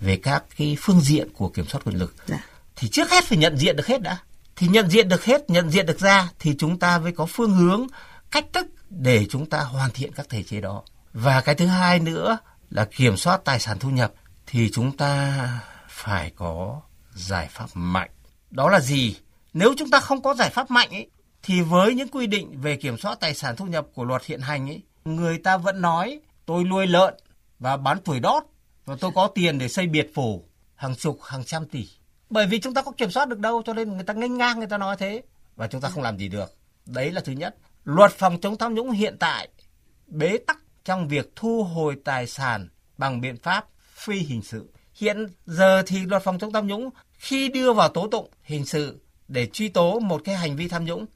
về 0.00 0.16
các 0.16 0.44
cái 0.56 0.76
phương 0.80 1.00
diện 1.00 1.28
của 1.34 1.48
kiểm 1.48 1.66
soát 1.66 1.80
quyền 1.84 1.96
lực. 1.96 2.14
Dạ. 2.26 2.44
Thì 2.76 2.88
trước 2.88 3.10
hết 3.10 3.24
phải 3.24 3.38
nhận 3.38 3.56
diện 3.56 3.76
được 3.76 3.86
hết 3.86 4.02
đã. 4.02 4.18
Thì 4.56 4.68
nhận 4.68 4.90
diện 4.90 5.08
được 5.08 5.24
hết, 5.24 5.50
nhận 5.50 5.70
diện 5.70 5.86
được 5.86 6.00
ra 6.00 6.28
thì 6.38 6.54
chúng 6.58 6.78
ta 6.78 6.98
mới 6.98 7.12
có 7.12 7.26
phương 7.26 7.52
hướng, 7.52 7.86
cách 8.30 8.46
thức 8.52 8.66
để 8.90 9.26
chúng 9.30 9.46
ta 9.46 9.60
hoàn 9.60 9.90
thiện 9.90 10.12
các 10.12 10.26
thể 10.28 10.42
chế 10.42 10.60
đó. 10.60 10.82
Và 11.12 11.40
cái 11.40 11.54
thứ 11.54 11.66
hai 11.66 11.98
nữa 11.98 12.38
là 12.70 12.84
kiểm 12.96 13.16
soát 13.16 13.40
tài 13.44 13.60
sản 13.60 13.78
thu 13.78 13.90
nhập 13.90 14.12
thì 14.46 14.70
chúng 14.72 14.96
ta 14.96 15.48
phải 15.88 16.32
có 16.36 16.80
giải 17.14 17.48
pháp 17.50 17.66
mạnh. 17.74 18.10
Đó 18.50 18.70
là 18.70 18.80
gì? 18.80 19.16
Nếu 19.52 19.74
chúng 19.78 19.90
ta 19.90 20.00
không 20.00 20.22
có 20.22 20.34
giải 20.34 20.50
pháp 20.50 20.70
mạnh 20.70 20.90
ấy, 20.90 21.10
thì 21.42 21.60
với 21.60 21.94
những 21.94 22.08
quy 22.08 22.26
định 22.26 22.60
về 22.60 22.76
kiểm 22.76 22.98
soát 22.98 23.20
tài 23.20 23.34
sản 23.34 23.56
thu 23.56 23.66
nhập 23.66 23.86
của 23.94 24.04
luật 24.04 24.24
hiện 24.24 24.40
hành 24.40 24.70
ấy, 24.70 24.82
người 25.04 25.38
ta 25.38 25.56
vẫn 25.56 25.80
nói 25.80 26.20
tôi 26.46 26.64
nuôi 26.64 26.86
lợn 26.86 27.14
và 27.60 27.76
bán 27.76 27.98
tuổi 28.04 28.20
đót 28.20 28.42
và 28.84 28.96
tôi 29.00 29.10
có 29.14 29.26
tiền 29.34 29.58
để 29.58 29.68
xây 29.68 29.86
biệt 29.86 30.10
phủ, 30.14 30.48
hàng 30.74 30.96
chục, 30.96 31.18
hàng 31.22 31.44
trăm 31.44 31.66
tỷ. 31.66 31.88
Bởi 32.30 32.46
vì 32.46 32.60
chúng 32.60 32.74
ta 32.74 32.82
có 32.82 32.92
kiểm 32.92 33.10
soát 33.10 33.28
được 33.28 33.38
đâu, 33.38 33.62
cho 33.66 33.74
nên 33.74 33.92
người 33.92 34.04
ta 34.04 34.14
nghênh 34.14 34.38
ngang 34.38 34.58
người 34.58 34.68
ta 34.68 34.78
nói 34.78 34.96
thế. 34.96 35.22
Và 35.56 35.66
chúng 35.66 35.80
ta 35.80 35.88
không 35.88 36.02
làm 36.02 36.18
gì 36.18 36.28
được. 36.28 36.56
Đấy 36.86 37.12
là 37.12 37.20
thứ 37.20 37.32
nhất. 37.32 37.56
Luật 37.84 38.12
phòng 38.12 38.40
chống 38.40 38.58
tham 38.58 38.74
nhũng 38.74 38.90
hiện 38.90 39.16
tại 39.20 39.48
bế 40.06 40.38
tắc 40.46 40.58
trong 40.84 41.08
việc 41.08 41.32
thu 41.36 41.64
hồi 41.64 41.96
tài 42.04 42.26
sản 42.26 42.68
bằng 42.98 43.20
biện 43.20 43.36
pháp 43.36 43.66
phi 43.94 44.18
hình 44.18 44.42
sự. 44.42 44.72
Hiện 44.94 45.26
giờ 45.46 45.82
thì 45.86 46.06
luật 46.06 46.22
phòng 46.22 46.38
chống 46.38 46.52
tham 46.52 46.66
nhũng 46.66 46.90
khi 47.12 47.48
đưa 47.48 47.72
vào 47.72 47.88
tố 47.88 48.08
tụng 48.08 48.30
hình 48.42 48.66
sự 48.66 49.00
để 49.28 49.46
truy 49.46 49.68
tố 49.68 49.98
một 49.98 50.20
cái 50.24 50.36
hành 50.36 50.56
vi 50.56 50.68
tham 50.68 50.84
nhũng, 50.84 51.06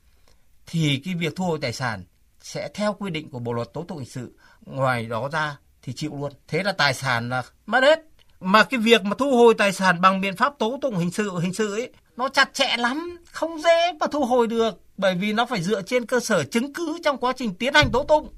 thì 0.67 1.03
cái 1.05 1.15
việc 1.15 1.37
thu 1.37 1.45
hồi 1.45 1.59
tài 1.63 1.73
sản 1.73 2.05
sẽ 2.41 2.69
theo 2.75 2.93
quy 2.93 3.11
định 3.11 3.31
của 3.31 3.39
bộ 3.39 3.53
luật 3.53 3.73
tố 3.73 3.85
tụng 3.89 3.99
hình 3.99 4.09
sự. 4.09 4.39
Ngoài 4.61 5.07
đó 5.07 5.29
ra 5.33 5.57
thì 5.85 5.93
chịu 5.93 6.17
luôn. 6.21 6.33
Thế 6.49 6.62
là 6.62 6.73
tài 6.73 6.95
sản 6.95 7.29
là 7.29 7.43
mất 7.67 7.83
hết. 7.83 8.00
Mà 8.41 8.64
cái 8.64 8.81
việc 8.81 9.05
mà 9.05 9.17
thu 9.19 9.37
hồi 9.37 9.55
tài 9.59 9.73
sản 9.73 10.00
bằng 10.00 10.21
biện 10.21 10.37
pháp 10.37 10.53
tố 10.59 10.79
tụng 10.83 10.97
hình 10.97 11.11
sự 11.11 11.38
hình 11.38 11.55
sự 11.55 11.75
ấy, 11.75 11.93
nó 12.17 12.29
chặt 12.29 12.55
chẽ 12.55 12.76
lắm, 12.76 13.19
không 13.33 13.62
dễ 13.62 13.93
mà 14.00 14.07
thu 14.12 14.25
hồi 14.25 14.47
được, 14.47 14.81
bởi 14.97 15.14
vì 15.14 15.33
nó 15.33 15.47
phải 15.47 15.62
dựa 15.62 15.83
trên 15.83 16.07
cơ 16.07 16.21
sở 16.21 16.45
chứng 16.45 16.73
cứ 16.73 16.99
trong 17.05 17.19
quá 17.19 17.33
trình 17.37 17.55
tiến 17.55 17.75
hành 17.75 17.91
tố 17.93 18.05
tụng. 18.05 18.35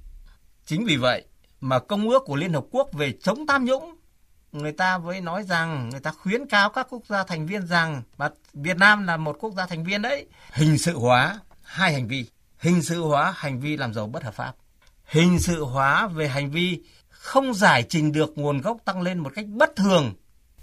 Chính 0.66 0.84
vì 0.84 0.96
vậy 0.96 1.24
mà 1.60 1.78
công 1.78 2.08
ước 2.08 2.22
của 2.26 2.36
liên 2.36 2.52
hợp 2.52 2.64
quốc 2.70 2.92
về 2.92 3.12
chống 3.22 3.46
tham 3.46 3.64
nhũng, 3.64 3.94
người 4.52 4.72
ta 4.72 4.98
mới 4.98 5.20
nói 5.20 5.42
rằng, 5.42 5.88
người 5.88 6.00
ta 6.00 6.12
khuyến 6.12 6.46
cáo 6.46 6.70
các 6.70 6.86
quốc 6.90 7.02
gia 7.08 7.24
thành 7.24 7.46
viên 7.46 7.66
rằng, 7.66 8.02
mà 8.16 8.28
Việt 8.52 8.76
Nam 8.76 9.06
là 9.06 9.16
một 9.16 9.36
quốc 9.40 9.54
gia 9.56 9.66
thành 9.66 9.84
viên 9.84 10.02
đấy, 10.02 10.26
hình 10.52 10.78
sự 10.78 10.98
hóa 10.98 11.38
hai 11.62 11.92
hành 11.92 12.08
vi. 12.08 12.26
Hình 12.58 12.82
sự 12.82 13.00
hóa 13.00 13.34
hành 13.36 13.60
vi 13.60 13.76
làm 13.76 13.94
giàu 13.94 14.06
bất 14.06 14.22
hợp 14.22 14.34
pháp. 14.34 14.54
Hình 15.04 15.38
sự 15.40 15.64
hóa 15.64 16.06
về 16.06 16.28
hành 16.28 16.50
vi 16.50 16.82
không 17.18 17.54
giải 17.54 17.82
trình 17.88 18.12
được 18.12 18.38
nguồn 18.38 18.60
gốc 18.60 18.76
tăng 18.84 19.02
lên 19.02 19.18
một 19.18 19.32
cách 19.34 19.46
bất 19.48 19.76
thường 19.76 20.14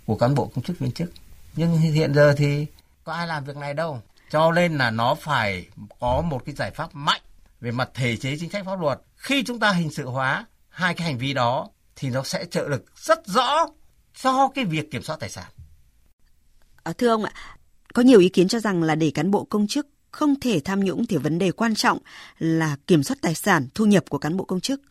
của 0.05 0.15
cán 0.15 0.35
bộ 0.35 0.51
công 0.55 0.63
chức 0.63 0.79
viên 0.79 0.91
chức 0.91 1.11
nhưng 1.55 1.77
hiện 1.77 2.13
giờ 2.13 2.33
thì 2.37 2.65
có 3.03 3.13
ai 3.13 3.27
làm 3.27 3.45
việc 3.45 3.57
này 3.57 3.73
đâu 3.73 4.01
cho 4.29 4.51
nên 4.51 4.77
là 4.77 4.91
nó 4.91 5.15
phải 5.15 5.65
có 5.99 6.21
một 6.21 6.45
cái 6.45 6.55
giải 6.55 6.71
pháp 6.71 6.95
mạnh 6.95 7.21
về 7.61 7.71
mặt 7.71 7.89
thể 7.93 8.17
chế 8.17 8.37
chính 8.39 8.49
sách 8.49 8.65
pháp 8.65 8.79
luật 8.79 9.01
khi 9.15 9.43
chúng 9.43 9.59
ta 9.59 9.71
hình 9.71 9.91
sự 9.91 10.05
hóa 10.05 10.45
hai 10.69 10.93
cái 10.93 11.07
hành 11.07 11.17
vi 11.17 11.33
đó 11.33 11.69
thì 11.95 12.09
nó 12.09 12.23
sẽ 12.23 12.45
trợ 12.45 12.67
lực 12.67 12.85
rất 12.95 13.27
rõ 13.27 13.67
cho 14.21 14.49
cái 14.55 14.65
việc 14.65 14.91
kiểm 14.91 15.03
soát 15.03 15.19
tài 15.19 15.29
sản. 15.29 15.51
À, 16.83 16.93
thưa 16.97 17.09
ông 17.09 17.23
ạ, 17.23 17.33
có 17.93 18.01
nhiều 18.01 18.19
ý 18.19 18.29
kiến 18.29 18.47
cho 18.47 18.59
rằng 18.59 18.83
là 18.83 18.95
để 18.95 19.11
cán 19.13 19.31
bộ 19.31 19.43
công 19.43 19.67
chức 19.67 19.87
không 20.11 20.39
thể 20.39 20.61
tham 20.65 20.79
nhũng 20.79 21.05
thì 21.05 21.17
vấn 21.17 21.39
đề 21.39 21.51
quan 21.51 21.75
trọng 21.75 21.97
là 22.39 22.75
kiểm 22.87 23.03
soát 23.03 23.15
tài 23.21 23.35
sản, 23.35 23.67
thu 23.75 23.85
nhập 23.85 24.03
của 24.09 24.17
cán 24.17 24.37
bộ 24.37 24.45
công 24.45 24.59
chức. 24.59 24.81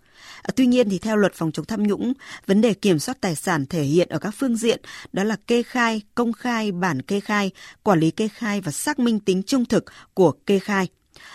À, 0.43 0.51
tuy 0.57 0.67
nhiên 0.67 0.91
thì 0.91 0.99
theo 0.99 1.17
luật 1.17 1.35
phòng 1.35 1.53
chống 1.53 1.67
tham 1.67 1.83
nhũng, 1.83 2.13
vấn 2.47 2.61
đề 2.61 2.75
kiểm 2.75 2.99
soát 2.99 3.21
tài 3.21 3.35
sản 3.35 3.67
thể 3.67 3.83
hiện 3.83 4.09
ở 4.09 4.19
các 4.19 4.35
phương 4.39 4.57
diện 4.57 4.81
đó 5.13 5.25
là 5.25 5.37
kê 5.47 5.63
khai, 5.63 6.03
công 6.15 6.33
khai, 6.33 6.73
bản 6.73 7.03
kê 7.03 7.21
khai, 7.21 7.51
quản 7.83 8.01
lý 8.01 8.11
kê 8.11 8.29
khai 8.29 8.61
và 8.61 8.73
xác 8.73 8.99
minh 8.99 9.21
tính 9.21 9.43
trung 9.43 9.65
thực 9.65 9.85
của 10.15 10.33
kê 10.47 10.59
khai. 10.59 10.89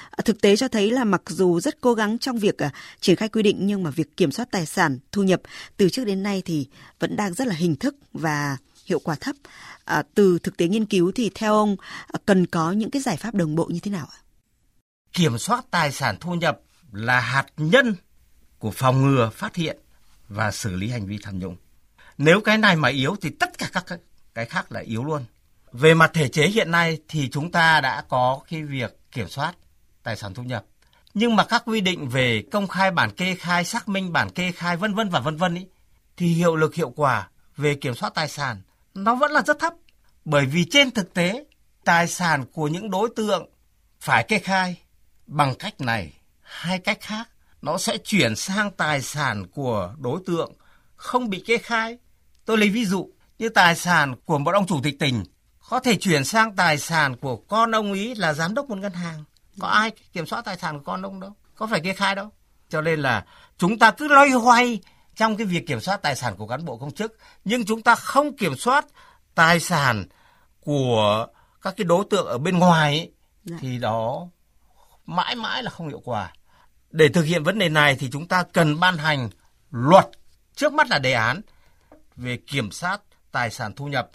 À, 0.10 0.22
thực 0.26 0.42
tế 0.42 0.56
cho 0.56 0.68
thấy 0.68 0.92
là 0.92 1.04
mặc 1.04 1.22
dù 1.28 1.60
rất 1.60 1.82
cố 1.82 1.94
gắng 1.94 2.18
trong 2.18 2.38
việc 2.40 2.58
à, 2.58 2.72
triển 3.00 3.16
khai 3.16 3.30
quy 3.30 3.44
định 3.44 3.58
nhưng 3.62 3.84
mà 3.84 3.90
việc 3.90 4.18
kiểm 4.18 4.32
soát 4.32 4.48
tài 4.52 4.66
sản, 4.66 5.00
thu 5.12 5.24
nhập 5.24 5.42
từ 5.78 5.90
trước 5.90 6.06
đến 6.06 6.24
nay 6.24 6.42
thì 6.46 6.68
vẫn 7.00 7.16
đang 7.16 7.34
rất 7.34 7.48
là 7.48 7.56
hình 7.56 7.76
thức 7.76 7.96
và 8.14 8.58
hiệu 8.86 9.00
quả 9.00 9.16
thấp. 9.16 9.36
À, 9.86 10.04
từ 10.16 10.40
thực 10.40 10.58
tế 10.58 10.68
nghiên 10.68 10.86
cứu 10.86 11.12
thì 11.16 11.32
theo 11.36 11.54
ông 11.54 11.76
cần 12.26 12.46
có 12.46 12.72
những 12.72 12.92
cái 12.92 13.02
giải 13.02 13.18
pháp 13.18 13.36
đồng 13.36 13.56
bộ 13.56 13.66
như 13.66 13.80
thế 13.80 13.92
nào 13.92 14.08
ạ? 14.12 14.20
Kiểm 15.14 15.38
soát 15.38 15.66
tài 15.72 15.92
sản 15.92 16.18
thu 16.20 16.34
nhập 16.34 16.60
là 16.92 17.20
hạt 17.20 17.46
nhân 17.58 17.96
của 18.60 18.72
phòng 18.72 19.02
ngừa, 19.02 19.30
phát 19.30 19.56
hiện 19.56 19.78
và 20.30 20.52
xử 20.52 20.76
lý 20.76 20.90
hành 20.90 21.06
vi 21.06 21.20
tham 21.24 21.40
nhũng. 21.40 21.56
Nếu 22.18 22.42
cái 22.42 22.58
này 22.58 22.76
mà 22.76 22.90
yếu 22.90 23.16
thì 23.22 23.30
tất 23.30 23.58
cả 23.58 23.70
các 23.74 23.86
cái 24.34 24.46
khác 24.46 24.72
là 24.72 24.80
yếu 24.80 25.04
luôn. 25.04 25.26
Về 25.72 25.94
mặt 25.94 26.12
thể 26.14 26.28
chế 26.28 26.48
hiện 26.48 26.72
nay 26.72 26.98
thì 27.08 27.30
chúng 27.30 27.52
ta 27.52 27.82
đã 27.82 28.04
có 28.10 28.40
cái 28.50 28.64
việc 28.64 28.98
kiểm 29.12 29.30
soát 29.30 29.54
tài 30.04 30.16
sản 30.16 30.34
thu 30.34 30.44
nhập. 30.44 30.66
Nhưng 31.14 31.36
mà 31.36 31.46
các 31.46 31.64
quy 31.66 31.82
định 31.82 32.10
về 32.10 32.44
công 32.52 32.68
khai 32.68 32.92
bản 32.92 33.12
kê 33.12 33.36
khai, 33.36 33.64
xác 33.64 33.90
minh 33.90 34.14
bản 34.14 34.30
kê 34.30 34.52
khai 34.52 34.78
vân 34.78 34.94
vân 34.96 35.10
và 35.10 35.20
vân 35.20 35.38
vân 35.38 35.56
ý 35.56 35.66
thì 36.18 36.28
hiệu 36.28 36.56
lực 36.56 36.76
hiệu 36.76 36.90
quả 36.90 37.30
về 37.58 37.76
kiểm 37.76 37.96
soát 37.96 38.14
tài 38.16 38.30
sản 38.30 38.62
nó 38.94 39.16
vẫn 39.16 39.32
là 39.32 39.42
rất 39.42 39.60
thấp. 39.60 39.74
Bởi 40.26 40.46
vì 40.46 40.66
trên 40.66 40.92
thực 40.92 41.14
tế 41.14 41.46
tài 41.84 42.08
sản 42.08 42.46
của 42.54 42.68
những 42.68 42.90
đối 42.90 43.10
tượng 43.16 43.50
phải 44.00 44.24
kê 44.24 44.40
khai 44.40 44.82
bằng 45.28 45.56
cách 45.56 45.82
này 45.82 46.14
hay 46.42 46.80
cách 46.80 46.98
khác 47.02 47.30
nó 47.62 47.78
sẽ 47.78 47.98
chuyển 47.98 48.36
sang 48.36 48.72
tài 48.72 49.02
sản 49.02 49.48
của 49.48 49.94
đối 49.98 50.20
tượng 50.26 50.54
không 50.96 51.30
bị 51.30 51.44
kê 51.46 51.58
khai. 51.58 51.98
Tôi 52.46 52.58
lấy 52.58 52.70
ví 52.70 52.86
dụ 52.86 53.12
như 53.40 53.50
tài 53.50 53.76
sản 53.76 54.16
của 54.26 54.38
một 54.38 54.54
ông 54.54 54.68
chủ 54.68 54.80
tịch 54.84 55.00
tỉnh 55.00 55.24
có 55.70 55.80
thể 55.80 55.96
chuyển 55.96 56.26
sang 56.26 56.56
tài 56.56 56.78
sản 56.78 57.16
của 57.16 57.36
con 57.36 57.72
ông 57.72 57.94
ý 57.94 58.16
là 58.16 58.34
giám 58.34 58.54
đốc 58.54 58.70
một 58.70 58.78
ngân 58.78 58.94
hàng 58.94 59.24
có 59.60 59.68
ai 59.68 59.92
kiểm 60.14 60.26
soát 60.26 60.46
tài 60.46 60.58
sản 60.58 60.78
của 60.78 60.84
con 60.84 61.02
ông 61.02 61.20
đâu 61.20 61.32
có 61.56 61.68
phải 61.68 61.80
kê 61.80 61.94
khai 61.94 62.16
đâu 62.16 62.30
cho 62.70 62.82
nên 62.82 63.00
là 63.00 63.26
chúng 63.58 63.80
ta 63.80 63.92
cứ 63.92 64.08
loay 64.08 64.30
hoay 64.30 64.80
trong 65.16 65.38
cái 65.38 65.48
việc 65.48 65.68
kiểm 65.68 65.80
soát 65.80 66.02
tài 66.02 66.16
sản 66.16 66.36
của 66.38 66.48
cán 66.48 66.66
bộ 66.66 66.78
công 66.78 66.92
chức 66.92 67.18
nhưng 67.46 67.66
chúng 67.66 67.82
ta 67.82 67.96
không 67.96 68.38
kiểm 68.38 68.56
soát 68.56 68.86
tài 69.36 69.60
sản 69.60 70.06
của 70.60 71.28
các 71.62 71.74
cái 71.78 71.86
đối 71.86 72.06
tượng 72.10 72.28
ở 72.28 72.38
bên 72.38 72.58
ngoài 72.60 73.00
ấy, 73.00 73.12
dạ. 73.44 73.58
thì 73.60 73.78
đó 73.78 74.28
mãi 75.06 75.36
mãi 75.36 75.64
là 75.64 75.70
không 75.70 75.88
hiệu 75.88 76.02
quả 76.06 76.34
để 76.98 77.10
thực 77.10 77.24
hiện 77.24 77.44
vấn 77.44 77.60
đề 77.60 77.70
này 77.70 77.96
thì 78.00 78.10
chúng 78.12 78.28
ta 78.28 78.44
cần 78.44 78.80
ban 78.80 78.98
hành 78.98 79.30
luật 79.72 80.06
trước 80.56 80.74
mắt 80.74 80.88
là 80.90 81.00
đề 81.00 81.14
án 81.14 81.42
về 82.16 82.38
kiểm 82.48 82.72
soát 82.72 83.02
tài 83.32 83.50
sản 83.50 83.74
thu 83.76 83.88
nhập 83.88 84.10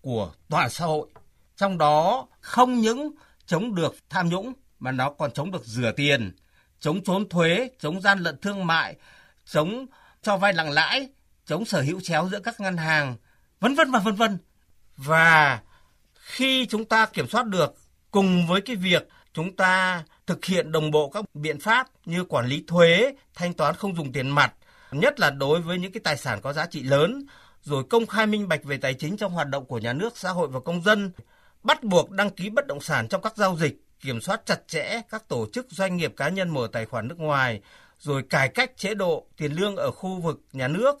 của 0.00 0.32
toàn 0.48 0.70
xã 0.70 0.84
hội 0.84 1.08
trong 1.56 1.78
đó 1.78 2.26
không 2.40 2.74
những 2.74 3.14
chống 3.46 3.74
được 3.74 3.96
tham 4.10 4.28
nhũng 4.28 4.52
mà 4.78 4.92
nó 4.92 5.10
còn 5.10 5.32
chống 5.32 5.50
được 5.50 5.64
rửa 5.64 5.92
tiền, 5.96 6.36
chống 6.80 7.04
trốn 7.04 7.28
thuế, 7.28 7.70
chống 7.78 8.00
gian 8.00 8.18
lận 8.18 8.40
thương 8.40 8.66
mại, 8.66 8.96
chống 9.44 9.86
cho 10.22 10.36
vay 10.36 10.52
nặng 10.52 10.70
lãi, 10.70 11.08
chống 11.46 11.64
sở 11.64 11.80
hữu 11.82 12.00
chéo 12.00 12.28
giữa 12.28 12.40
các 12.40 12.60
ngân 12.60 12.76
hàng, 12.76 13.16
vân 13.60 13.74
vân 13.74 13.90
và 13.90 13.98
vân 13.98 14.14
vân. 14.14 14.38
Và 14.96 15.60
khi 16.14 16.66
chúng 16.66 16.84
ta 16.84 17.06
kiểm 17.06 17.28
soát 17.28 17.46
được 17.46 17.74
cùng 18.10 18.46
với 18.46 18.60
cái 18.60 18.76
việc 18.76 19.08
chúng 19.32 19.56
ta 19.56 20.04
thực 20.32 20.44
hiện 20.44 20.72
đồng 20.72 20.90
bộ 20.90 21.10
các 21.10 21.24
biện 21.34 21.60
pháp 21.60 21.88
như 22.04 22.24
quản 22.24 22.46
lý 22.46 22.64
thuế, 22.66 23.14
thanh 23.34 23.54
toán 23.54 23.74
không 23.74 23.96
dùng 23.96 24.12
tiền 24.12 24.30
mặt, 24.30 24.54
nhất 24.92 25.20
là 25.20 25.30
đối 25.30 25.60
với 25.60 25.78
những 25.78 25.92
cái 25.92 26.00
tài 26.04 26.16
sản 26.16 26.40
có 26.40 26.52
giá 26.52 26.66
trị 26.66 26.82
lớn, 26.82 27.26
rồi 27.62 27.84
công 27.90 28.06
khai 28.06 28.26
minh 28.26 28.48
bạch 28.48 28.64
về 28.64 28.76
tài 28.76 28.94
chính 28.94 29.16
trong 29.16 29.32
hoạt 29.32 29.48
động 29.48 29.64
của 29.64 29.78
nhà 29.78 29.92
nước, 29.92 30.18
xã 30.18 30.30
hội 30.30 30.48
và 30.48 30.60
công 30.60 30.82
dân, 30.82 31.12
bắt 31.62 31.84
buộc 31.84 32.10
đăng 32.10 32.30
ký 32.30 32.50
bất 32.50 32.66
động 32.66 32.80
sản 32.80 33.08
trong 33.08 33.22
các 33.22 33.36
giao 33.36 33.56
dịch, 33.56 33.76
kiểm 34.00 34.20
soát 34.20 34.46
chặt 34.46 34.68
chẽ 34.68 35.00
các 35.10 35.28
tổ 35.28 35.46
chức 35.52 35.66
doanh 35.70 35.96
nghiệp 35.96 36.14
cá 36.16 36.28
nhân 36.28 36.50
mở 36.50 36.68
tài 36.72 36.86
khoản 36.86 37.08
nước 37.08 37.18
ngoài, 37.18 37.60
rồi 37.98 38.22
cải 38.30 38.48
cách 38.48 38.76
chế 38.76 38.94
độ 38.94 39.26
tiền 39.36 39.52
lương 39.52 39.76
ở 39.76 39.90
khu 39.90 40.20
vực 40.20 40.40
nhà 40.52 40.68
nước 40.68 40.98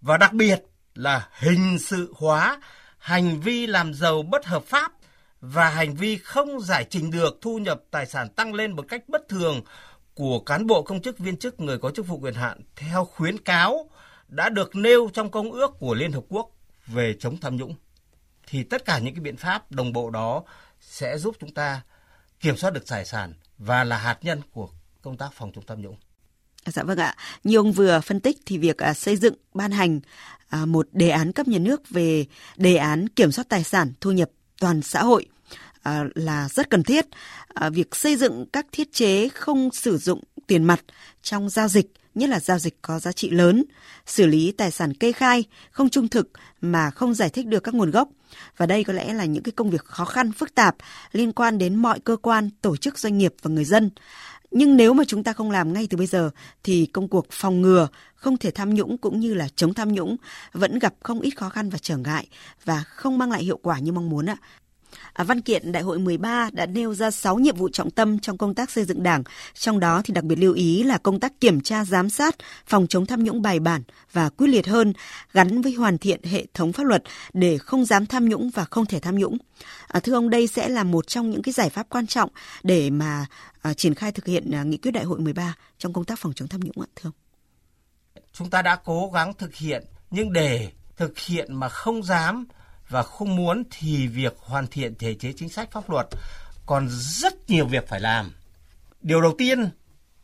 và 0.00 0.16
đặc 0.16 0.32
biệt 0.32 0.62
là 0.94 1.28
hình 1.38 1.78
sự 1.78 2.12
hóa 2.16 2.60
hành 2.98 3.40
vi 3.40 3.66
làm 3.66 3.94
giàu 3.94 4.22
bất 4.22 4.46
hợp 4.46 4.64
pháp 4.64 4.92
và 5.40 5.68
hành 5.68 5.94
vi 5.94 6.18
không 6.18 6.60
giải 6.60 6.86
trình 6.90 7.10
được 7.10 7.38
thu 7.40 7.58
nhập 7.58 7.82
tài 7.90 8.06
sản 8.06 8.28
tăng 8.28 8.54
lên 8.54 8.72
một 8.72 8.84
cách 8.88 9.08
bất 9.08 9.28
thường 9.28 9.60
của 10.14 10.40
cán 10.40 10.66
bộ 10.66 10.82
công 10.82 11.02
chức 11.02 11.18
viên 11.18 11.36
chức 11.36 11.60
người 11.60 11.78
có 11.78 11.90
chức 11.90 12.06
vụ 12.06 12.18
quyền 12.18 12.34
hạn 12.34 12.60
theo 12.76 13.04
khuyến 13.04 13.38
cáo 13.38 13.90
đã 14.28 14.48
được 14.48 14.76
nêu 14.76 15.10
trong 15.12 15.30
công 15.30 15.52
ước 15.52 15.70
của 15.78 15.94
Liên 15.94 16.12
Hợp 16.12 16.24
Quốc 16.28 16.50
về 16.86 17.16
chống 17.18 17.36
tham 17.40 17.56
nhũng. 17.56 17.74
Thì 18.46 18.62
tất 18.62 18.84
cả 18.84 18.98
những 18.98 19.14
cái 19.14 19.20
biện 19.20 19.36
pháp 19.36 19.72
đồng 19.72 19.92
bộ 19.92 20.10
đó 20.10 20.42
sẽ 20.80 21.18
giúp 21.18 21.36
chúng 21.40 21.54
ta 21.54 21.80
kiểm 22.40 22.56
soát 22.56 22.70
được 22.70 22.88
tài 22.88 23.04
sản 23.04 23.34
và 23.58 23.84
là 23.84 23.98
hạt 23.98 24.18
nhân 24.22 24.40
của 24.52 24.68
công 25.02 25.16
tác 25.16 25.32
phòng 25.32 25.52
chống 25.54 25.64
tham 25.66 25.80
nhũng. 25.80 25.96
Dạ 26.66 26.82
vâng 26.82 26.98
ạ. 26.98 27.16
Như 27.44 27.56
ông 27.56 27.72
vừa 27.72 28.00
phân 28.00 28.20
tích 28.20 28.38
thì 28.46 28.58
việc 28.58 28.78
à, 28.78 28.94
xây 28.94 29.16
dựng, 29.16 29.34
ban 29.54 29.70
hành 29.70 30.00
à, 30.48 30.66
một 30.66 30.88
đề 30.92 31.08
án 31.08 31.32
cấp 31.32 31.48
nhà 31.48 31.58
nước 31.58 31.82
về 31.90 32.26
đề 32.56 32.76
án 32.76 33.08
kiểm 33.08 33.32
soát 33.32 33.44
tài 33.48 33.64
sản, 33.64 33.92
thu 34.00 34.12
nhập 34.12 34.30
toàn 34.60 34.82
xã 34.82 35.02
hội 35.02 35.26
à, 35.82 36.04
là 36.14 36.48
rất 36.48 36.70
cần 36.70 36.82
thiết. 36.82 37.06
À, 37.48 37.70
việc 37.70 37.96
xây 37.96 38.16
dựng 38.16 38.46
các 38.52 38.66
thiết 38.72 38.92
chế 38.92 39.28
không 39.28 39.70
sử 39.72 39.98
dụng 39.98 40.20
tiền 40.46 40.64
mặt 40.64 40.80
trong 41.22 41.48
giao 41.48 41.68
dịch 41.68 41.86
nhất 42.16 42.30
là 42.30 42.40
giao 42.40 42.58
dịch 42.58 42.82
có 42.82 42.98
giá 42.98 43.12
trị 43.12 43.30
lớn, 43.30 43.64
xử 44.06 44.26
lý 44.26 44.52
tài 44.52 44.70
sản 44.70 44.94
kê 44.94 45.12
khai, 45.12 45.44
không 45.70 45.88
trung 45.88 46.08
thực 46.08 46.30
mà 46.60 46.90
không 46.90 47.14
giải 47.14 47.30
thích 47.30 47.46
được 47.46 47.60
các 47.60 47.74
nguồn 47.74 47.90
gốc. 47.90 48.08
Và 48.56 48.66
đây 48.66 48.84
có 48.84 48.92
lẽ 48.92 49.12
là 49.12 49.24
những 49.24 49.42
cái 49.42 49.52
công 49.52 49.70
việc 49.70 49.84
khó 49.84 50.04
khăn, 50.04 50.32
phức 50.32 50.54
tạp 50.54 50.76
liên 51.12 51.32
quan 51.32 51.58
đến 51.58 51.74
mọi 51.74 52.00
cơ 52.00 52.16
quan, 52.16 52.50
tổ 52.62 52.76
chức 52.76 52.98
doanh 52.98 53.18
nghiệp 53.18 53.34
và 53.42 53.50
người 53.50 53.64
dân. 53.64 53.90
Nhưng 54.58 54.76
nếu 54.76 54.94
mà 54.94 55.04
chúng 55.04 55.22
ta 55.22 55.32
không 55.32 55.50
làm 55.50 55.72
ngay 55.72 55.86
từ 55.90 55.96
bây 55.96 56.06
giờ 56.06 56.30
thì 56.62 56.86
công 56.86 57.08
cuộc 57.08 57.26
phòng 57.30 57.62
ngừa, 57.62 57.88
không 58.14 58.36
thể 58.36 58.50
tham 58.50 58.74
nhũng 58.74 58.98
cũng 58.98 59.20
như 59.20 59.34
là 59.34 59.48
chống 59.56 59.74
tham 59.74 59.92
nhũng 59.92 60.16
vẫn 60.52 60.78
gặp 60.78 60.94
không 61.02 61.20
ít 61.20 61.30
khó 61.30 61.48
khăn 61.48 61.70
và 61.70 61.78
trở 61.78 61.96
ngại 61.96 62.26
và 62.64 62.82
không 62.82 63.18
mang 63.18 63.30
lại 63.30 63.44
hiệu 63.44 63.58
quả 63.62 63.78
như 63.78 63.92
mong 63.92 64.10
muốn 64.10 64.26
ạ. 64.26 64.36
À, 65.12 65.24
văn 65.24 65.40
kiện 65.40 65.72
Đại 65.72 65.82
hội 65.82 65.98
13 65.98 66.50
đã 66.52 66.66
nêu 66.66 66.94
ra 66.94 67.10
6 67.10 67.36
nhiệm 67.38 67.56
vụ 67.56 67.68
trọng 67.68 67.90
tâm 67.90 68.18
trong 68.18 68.38
công 68.38 68.54
tác 68.54 68.70
xây 68.70 68.84
dựng 68.84 69.02
Đảng, 69.02 69.22
trong 69.54 69.80
đó 69.80 70.02
thì 70.04 70.14
đặc 70.14 70.24
biệt 70.24 70.36
lưu 70.38 70.54
ý 70.54 70.82
là 70.82 70.98
công 70.98 71.20
tác 71.20 71.40
kiểm 71.40 71.60
tra 71.60 71.84
giám 71.84 72.10
sát, 72.10 72.36
phòng 72.66 72.86
chống 72.86 73.06
tham 73.06 73.24
nhũng 73.24 73.42
bài 73.42 73.60
bản 73.60 73.82
và 74.12 74.28
quyết 74.28 74.46
liệt 74.46 74.66
hơn, 74.66 74.92
gắn 75.32 75.62
với 75.62 75.72
hoàn 75.72 75.98
thiện 75.98 76.22
hệ 76.22 76.46
thống 76.54 76.72
pháp 76.72 76.84
luật 76.86 77.02
để 77.32 77.58
không 77.58 77.84
dám 77.84 78.06
tham 78.06 78.28
nhũng 78.28 78.50
và 78.50 78.64
không 78.64 78.86
thể 78.86 79.00
tham 79.00 79.18
nhũng. 79.18 79.38
À, 79.88 80.00
thưa 80.00 80.14
ông, 80.14 80.30
đây 80.30 80.46
sẽ 80.46 80.68
là 80.68 80.84
một 80.84 81.06
trong 81.06 81.30
những 81.30 81.42
cái 81.42 81.52
giải 81.52 81.70
pháp 81.70 81.86
quan 81.88 82.06
trọng 82.06 82.30
để 82.62 82.90
mà 82.90 83.26
à, 83.62 83.74
triển 83.74 83.94
khai 83.94 84.12
thực 84.12 84.26
hiện 84.26 84.50
à, 84.50 84.62
nghị 84.62 84.76
quyết 84.76 84.90
Đại 84.90 85.04
hội 85.04 85.20
13 85.20 85.54
trong 85.78 85.92
công 85.92 86.04
tác 86.04 86.18
phòng 86.18 86.32
chống 86.32 86.48
tham 86.48 86.60
nhũng 86.60 86.80
ạ, 86.80 86.88
thưa 86.96 87.08
ông. 87.08 87.14
Chúng 88.32 88.50
ta 88.50 88.62
đã 88.62 88.76
cố 88.84 89.10
gắng 89.14 89.34
thực 89.34 89.54
hiện 89.54 89.84
nhưng 90.10 90.32
để 90.32 90.72
thực 90.96 91.18
hiện 91.18 91.54
mà 91.54 91.68
không 91.68 92.02
dám 92.02 92.46
và 92.88 93.02
không 93.02 93.36
muốn 93.36 93.62
thì 93.70 94.06
việc 94.06 94.36
hoàn 94.38 94.66
thiện 94.66 94.94
thể 94.94 95.14
chế 95.14 95.32
chính 95.36 95.48
sách 95.48 95.70
pháp 95.72 95.90
luật 95.90 96.06
còn 96.66 96.88
rất 96.90 97.50
nhiều 97.50 97.66
việc 97.66 97.88
phải 97.88 98.00
làm. 98.00 98.32
Điều 99.00 99.20
đầu 99.20 99.34
tiên 99.38 99.70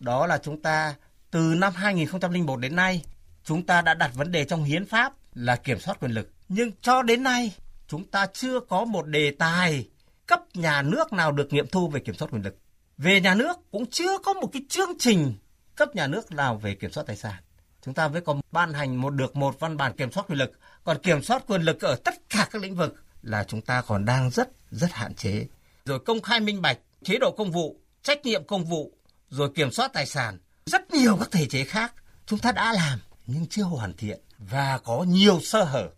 đó 0.01 0.27
là 0.27 0.39
chúng 0.39 0.63
ta 0.63 0.95
từ 1.31 1.41
năm 1.41 1.73
2001 1.77 2.57
đến 2.57 2.77
nay 2.77 3.05
chúng 3.45 3.67
ta 3.67 3.83
đã 3.83 3.95
đặt 3.95 4.11
vấn 4.15 4.33
đề 4.33 4.45
trong 4.45 4.65
hiến 4.65 4.87
pháp 4.87 5.13
là 5.35 5.57
kiểm 5.57 5.81
soát 5.81 6.01
quyền 6.01 6.11
lực. 6.11 6.31
Nhưng 6.49 6.71
cho 6.81 7.03
đến 7.03 7.23
nay 7.23 7.55
chúng 7.89 8.05
ta 8.05 8.27
chưa 8.33 8.61
có 8.61 8.85
một 8.85 9.07
đề 9.07 9.31
tài 9.39 9.89
cấp 10.27 10.41
nhà 10.55 10.83
nước 10.83 11.13
nào 11.13 11.33
được 11.33 11.53
nghiệm 11.53 11.67
thu 11.67 11.89
về 11.89 12.01
kiểm 12.01 12.15
soát 12.15 12.29
quyền 12.31 12.43
lực. 12.43 12.57
Về 12.99 13.21
nhà 13.21 13.35
nước 13.35 13.57
cũng 13.71 13.87
chưa 13.87 14.19
có 14.19 14.33
một 14.33 14.49
cái 14.53 14.63
chương 14.69 14.99
trình 14.99 15.35
cấp 15.77 15.95
nhà 15.95 16.07
nước 16.07 16.33
nào 16.33 16.57
về 16.57 16.75
kiểm 16.75 16.93
soát 16.93 17.05
tài 17.07 17.17
sản. 17.17 17.43
Chúng 17.85 17.95
ta 17.95 18.09
mới 18.09 18.21
có 18.21 18.37
ban 18.53 18.73
hành 18.73 18.97
một 18.97 19.11
được 19.11 19.37
một 19.37 19.61
văn 19.61 19.77
bản 19.77 19.97
kiểm 19.97 20.13
soát 20.13 20.25
quyền 20.29 20.39
lực, 20.39 20.53
còn 20.85 20.99
kiểm 21.03 21.23
soát 21.23 21.45
quyền 21.47 21.63
lực 21.63 21.81
ở 21.81 21.97
tất 22.05 22.15
cả 22.29 22.49
các 22.51 22.63
lĩnh 22.63 22.77
vực 22.77 22.95
là 23.23 23.45
chúng 23.45 23.61
ta 23.61 23.83
còn 23.83 24.05
đang 24.05 24.31
rất 24.31 24.49
rất 24.71 24.93
hạn 24.93 25.15
chế. 25.15 25.47
Rồi 25.85 25.99
công 25.99 26.23
khai 26.23 26.41
minh 26.41 26.63
bạch, 26.63 26.79
chế 27.05 27.19
độ 27.19 27.31
công 27.31 27.53
vụ, 27.53 27.81
trách 28.03 28.25
nhiệm 28.25 28.45
công 28.45 28.65
vụ, 28.65 28.93
rồi 29.29 29.53
kiểm 29.55 29.71
soát 29.71 29.93
tài 29.93 30.07
sản, 30.07 30.39
rất 30.67 30.91
nhiều 30.91 31.17
các 31.17 31.31
thể 31.31 31.47
chế 31.47 31.65
khác 31.65 31.95
chúng 32.27 32.39
ta 32.39 32.53
đã 32.53 32.73
làm 32.73 32.99
nhưng 33.27 33.47
chưa 33.47 33.63
hoàn 33.63 33.93
thiện 33.97 34.21
và 34.39 34.79
có 34.85 35.05
nhiều 35.09 35.41
sơ 35.41 35.65
hở. 35.65 35.91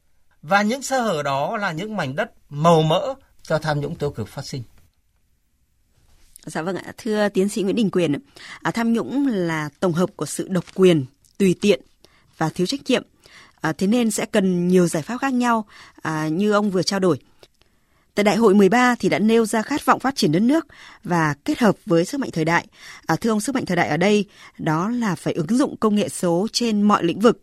Và 0.42 0.62
những 0.62 0.82
sơ 0.82 1.00
hở 1.00 1.22
đó 1.22 1.56
là 1.56 1.72
những 1.72 1.96
mảnh 1.96 2.16
đất 2.16 2.32
màu 2.48 2.82
mỡ 2.82 3.14
cho 3.42 3.58
tham 3.58 3.80
nhũng 3.80 3.96
tiêu 3.96 4.10
cực 4.10 4.28
phát 4.28 4.46
sinh. 4.46 4.62
Dạ 6.46 6.62
vâng 6.62 6.76
ạ, 6.76 6.92
thưa 6.98 7.28
tiến 7.28 7.48
sĩ 7.48 7.62
Nguyễn 7.62 7.76
Đình 7.76 7.90
Quyền, 7.90 8.18
à, 8.62 8.70
tham 8.70 8.92
nhũng 8.92 9.26
là 9.26 9.68
tổng 9.80 9.92
hợp 9.92 10.10
của 10.16 10.26
sự 10.26 10.48
độc 10.48 10.64
quyền, 10.74 11.04
tùy 11.38 11.56
tiện 11.60 11.80
và 12.38 12.48
thiếu 12.48 12.66
trách 12.66 12.80
nhiệm. 12.86 13.02
À, 13.64 13.72
thế 13.72 13.86
nên 13.86 14.10
sẽ 14.10 14.26
cần 14.26 14.68
nhiều 14.68 14.86
giải 14.86 15.02
pháp 15.02 15.16
khác 15.16 15.32
nhau 15.34 15.64
à, 16.02 16.28
như 16.28 16.52
ông 16.52 16.70
vừa 16.70 16.82
trao 16.82 17.00
đổi. 17.00 17.18
Tại 18.14 18.24
đại 18.24 18.36
hội 18.36 18.54
13 18.54 18.94
thì 18.98 19.08
đã 19.08 19.18
nêu 19.18 19.46
ra 19.46 19.62
khát 19.62 19.86
vọng 19.86 20.00
phát 20.00 20.16
triển 20.16 20.32
đất 20.32 20.40
nước 20.40 20.66
và 21.04 21.34
kết 21.44 21.58
hợp 21.58 21.76
với 21.86 22.04
sức 22.04 22.20
mạnh 22.20 22.30
thời 22.32 22.44
đại. 22.44 22.66
À, 23.06 23.16
thưa 23.16 23.30
ông, 23.30 23.40
sức 23.40 23.54
mạnh 23.54 23.66
thời 23.66 23.76
đại 23.76 23.88
ở 23.88 23.96
đây 23.96 24.24
đó 24.58 24.88
là 24.88 25.14
phải 25.14 25.32
ứng 25.34 25.58
dụng 25.58 25.76
công 25.76 25.94
nghệ 25.94 26.08
số 26.08 26.46
trên 26.52 26.82
mọi 26.82 27.04
lĩnh 27.04 27.20
vực. 27.20 27.40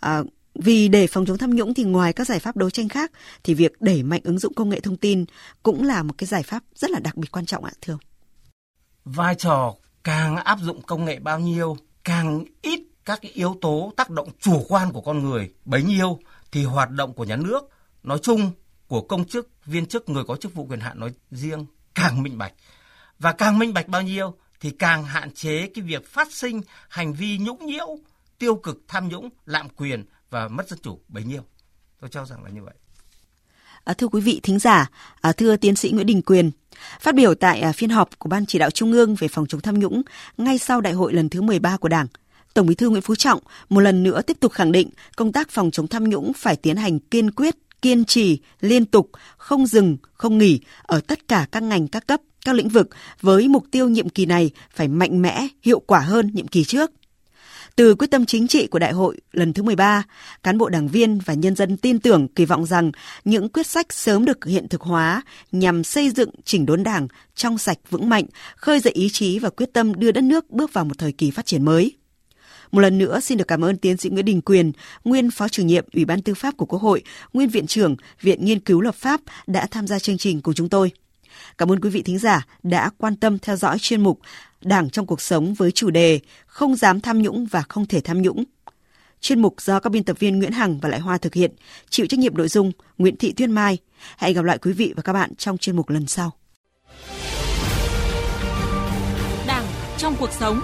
À, 0.00 0.22
vì 0.54 0.88
để 0.88 1.06
phòng 1.06 1.26
chống 1.26 1.38
tham 1.38 1.54
nhũng 1.54 1.74
thì 1.74 1.84
ngoài 1.84 2.12
các 2.12 2.26
giải 2.26 2.38
pháp 2.38 2.56
đấu 2.56 2.70
tranh 2.70 2.88
khác 2.88 3.12
thì 3.44 3.54
việc 3.54 3.72
đẩy 3.80 4.02
mạnh 4.02 4.20
ứng 4.24 4.38
dụng 4.38 4.54
công 4.54 4.68
nghệ 4.68 4.80
thông 4.80 4.96
tin 4.96 5.24
cũng 5.62 5.82
là 5.82 6.02
một 6.02 6.14
cái 6.18 6.26
giải 6.26 6.42
pháp 6.42 6.62
rất 6.74 6.90
là 6.90 6.98
đặc 6.98 7.16
biệt 7.16 7.28
quan 7.32 7.46
trọng 7.46 7.64
ạ 7.64 7.72
thưa 7.80 7.92
ông. 7.92 8.00
Vai 9.04 9.34
trò 9.34 9.74
càng 10.04 10.36
áp 10.36 10.58
dụng 10.62 10.82
công 10.82 11.04
nghệ 11.04 11.18
bao 11.18 11.40
nhiêu, 11.40 11.76
càng 12.04 12.44
ít 12.62 12.80
các 13.08 13.18
cái 13.22 13.30
yếu 13.34 13.56
tố 13.60 13.92
tác 13.96 14.10
động 14.10 14.28
chủ 14.40 14.64
quan 14.68 14.92
của 14.92 15.00
con 15.00 15.24
người 15.24 15.50
bấy 15.64 15.82
nhiêu 15.82 16.18
thì 16.52 16.64
hoạt 16.64 16.90
động 16.90 17.12
của 17.12 17.24
nhà 17.24 17.36
nước 17.36 17.68
nói 18.02 18.18
chung 18.22 18.50
của 18.86 19.00
công 19.00 19.24
chức, 19.24 19.50
viên 19.66 19.86
chức, 19.86 20.08
người 20.08 20.24
có 20.24 20.36
chức 20.36 20.54
vụ 20.54 20.66
quyền 20.66 20.80
hạn 20.80 21.00
nói 21.00 21.12
riêng 21.30 21.66
càng 21.94 22.22
minh 22.22 22.38
bạch. 22.38 22.52
Và 23.18 23.32
càng 23.32 23.58
minh 23.58 23.74
bạch 23.74 23.88
bao 23.88 24.02
nhiêu 24.02 24.34
thì 24.60 24.70
càng 24.70 25.04
hạn 25.04 25.34
chế 25.34 25.68
cái 25.74 25.84
việc 25.84 26.06
phát 26.06 26.32
sinh 26.32 26.60
hành 26.88 27.12
vi 27.12 27.38
nhũng 27.38 27.66
nhiễu, 27.66 27.98
tiêu 28.38 28.56
cực 28.56 28.78
tham 28.88 29.08
nhũng, 29.08 29.28
lạm 29.44 29.68
quyền 29.68 30.04
và 30.30 30.48
mất 30.48 30.68
dân 30.68 30.78
chủ 30.82 31.00
bấy 31.08 31.24
nhiêu. 31.24 31.42
Tôi 32.00 32.10
cho 32.10 32.24
rằng 32.24 32.44
là 32.44 32.50
như 32.50 32.62
vậy. 32.62 32.74
À, 33.84 33.94
thưa 33.94 34.08
quý 34.08 34.20
vị 34.20 34.40
thính 34.42 34.58
giả, 34.58 34.90
à, 35.20 35.32
thưa 35.32 35.56
tiến 35.56 35.76
sĩ 35.76 35.90
Nguyễn 35.90 36.06
Đình 36.06 36.22
Quyền, 36.22 36.50
phát 37.00 37.14
biểu 37.14 37.34
tại 37.34 37.60
à, 37.60 37.72
phiên 37.72 37.90
họp 37.90 38.18
của 38.18 38.28
Ban 38.28 38.46
chỉ 38.46 38.58
đạo 38.58 38.70
Trung 38.70 38.92
ương 38.92 39.14
về 39.14 39.28
phòng 39.28 39.46
chống 39.46 39.60
tham 39.60 39.78
nhũng 39.78 40.02
ngay 40.36 40.58
sau 40.58 40.80
đại 40.80 40.92
hội 40.92 41.12
lần 41.12 41.28
thứ 41.28 41.42
13 41.42 41.76
của 41.76 41.88
Đảng, 41.88 42.06
Tổng 42.54 42.66
Bí 42.66 42.74
thư 42.74 42.88
Nguyễn 42.88 43.02
Phú 43.02 43.14
Trọng 43.14 43.40
một 43.68 43.80
lần 43.80 44.02
nữa 44.02 44.22
tiếp 44.22 44.36
tục 44.40 44.52
khẳng 44.52 44.72
định 44.72 44.90
công 45.16 45.32
tác 45.32 45.50
phòng 45.50 45.70
chống 45.70 45.86
tham 45.86 46.08
nhũng 46.08 46.32
phải 46.32 46.56
tiến 46.56 46.76
hành 46.76 46.98
kiên 46.98 47.30
quyết, 47.30 47.56
kiên 47.82 48.04
trì, 48.04 48.38
liên 48.60 48.84
tục, 48.84 49.10
không 49.36 49.66
dừng, 49.66 49.96
không 50.12 50.38
nghỉ 50.38 50.60
ở 50.82 51.00
tất 51.00 51.28
cả 51.28 51.46
các 51.52 51.62
ngành 51.62 51.88
các 51.88 52.06
cấp, 52.06 52.20
các 52.44 52.54
lĩnh 52.54 52.68
vực 52.68 52.88
với 53.20 53.48
mục 53.48 53.64
tiêu 53.70 53.88
nhiệm 53.88 54.08
kỳ 54.08 54.26
này 54.26 54.50
phải 54.74 54.88
mạnh 54.88 55.22
mẽ, 55.22 55.48
hiệu 55.62 55.80
quả 55.80 56.00
hơn 56.00 56.30
nhiệm 56.34 56.48
kỳ 56.48 56.64
trước. 56.64 56.90
Từ 57.76 57.94
quyết 57.94 58.10
tâm 58.10 58.26
chính 58.26 58.48
trị 58.48 58.66
của 58.66 58.78
đại 58.78 58.92
hội 58.92 59.20
lần 59.32 59.52
thứ 59.52 59.62
13, 59.62 60.02
cán 60.42 60.58
bộ 60.58 60.68
đảng 60.68 60.88
viên 60.88 61.18
và 61.18 61.34
nhân 61.34 61.54
dân 61.54 61.76
tin 61.76 61.98
tưởng 61.98 62.28
kỳ 62.28 62.44
vọng 62.44 62.66
rằng 62.66 62.92
những 63.24 63.48
quyết 63.48 63.66
sách 63.66 63.92
sớm 63.92 64.24
được 64.24 64.44
hiện 64.44 64.68
thực 64.68 64.80
hóa 64.80 65.22
nhằm 65.52 65.84
xây 65.84 66.10
dựng 66.10 66.30
chỉnh 66.44 66.66
đốn 66.66 66.82
đảng 66.82 67.08
trong 67.34 67.58
sạch 67.58 67.78
vững 67.90 68.08
mạnh, 68.08 68.24
khơi 68.56 68.80
dậy 68.80 68.92
ý 68.92 69.08
chí 69.12 69.38
và 69.38 69.50
quyết 69.50 69.72
tâm 69.72 69.94
đưa 69.94 70.12
đất 70.12 70.24
nước 70.24 70.50
bước 70.50 70.72
vào 70.72 70.84
một 70.84 70.98
thời 70.98 71.12
kỳ 71.12 71.30
phát 71.30 71.46
triển 71.46 71.64
mới. 71.64 71.97
Một 72.72 72.80
lần 72.80 72.98
nữa 72.98 73.20
xin 73.20 73.38
được 73.38 73.48
cảm 73.48 73.64
ơn 73.64 73.76
tiến 73.76 73.96
sĩ 73.96 74.08
Nguyễn 74.08 74.24
Đình 74.24 74.40
Quyền, 74.40 74.72
nguyên 75.04 75.30
phó 75.30 75.48
chủ 75.48 75.62
nhiệm 75.62 75.84
Ủy 75.94 76.04
ban 76.04 76.22
Tư 76.22 76.34
pháp 76.34 76.56
của 76.56 76.66
Quốc 76.66 76.82
hội, 76.82 77.02
nguyên 77.32 77.48
viện 77.48 77.66
trưởng 77.66 77.96
Viện 78.20 78.44
Nghiên 78.44 78.60
cứu 78.60 78.80
Lập 78.80 78.94
pháp 78.94 79.20
đã 79.46 79.66
tham 79.70 79.86
gia 79.86 79.98
chương 79.98 80.18
trình 80.18 80.40
cùng 80.40 80.54
chúng 80.54 80.68
tôi. 80.68 80.92
Cảm 81.58 81.72
ơn 81.72 81.80
quý 81.80 81.90
vị 81.90 82.02
thính 82.02 82.18
giả 82.18 82.46
đã 82.62 82.90
quan 82.98 83.16
tâm 83.16 83.38
theo 83.38 83.56
dõi 83.56 83.78
chuyên 83.78 84.02
mục 84.02 84.20
Đảng 84.62 84.90
trong 84.90 85.06
cuộc 85.06 85.20
sống 85.20 85.54
với 85.54 85.70
chủ 85.70 85.90
đề 85.90 86.20
Không 86.46 86.76
dám 86.76 87.00
tham 87.00 87.22
nhũng 87.22 87.46
và 87.46 87.62
không 87.68 87.86
thể 87.86 88.00
tham 88.00 88.22
nhũng. 88.22 88.44
Chuyên 89.20 89.42
mục 89.42 89.54
do 89.60 89.80
các 89.80 89.90
biên 89.90 90.04
tập 90.04 90.18
viên 90.18 90.38
Nguyễn 90.38 90.52
Hằng 90.52 90.80
và 90.80 90.88
Lại 90.88 91.00
Hoa 91.00 91.18
thực 91.18 91.34
hiện, 91.34 91.52
chịu 91.90 92.06
trách 92.06 92.20
nhiệm 92.20 92.36
nội 92.36 92.48
dung 92.48 92.72
Nguyễn 92.98 93.16
Thị 93.16 93.32
Tuyên 93.32 93.52
Mai. 93.52 93.78
Hẹn 94.18 94.34
gặp 94.34 94.44
lại 94.44 94.58
quý 94.58 94.72
vị 94.72 94.92
và 94.96 95.02
các 95.02 95.12
bạn 95.12 95.34
trong 95.34 95.58
chuyên 95.58 95.76
mục 95.76 95.88
lần 95.88 96.06
sau. 96.06 96.32
Đảng 99.46 99.66
trong 99.98 100.16
cuộc 100.20 100.32
sống 100.32 100.60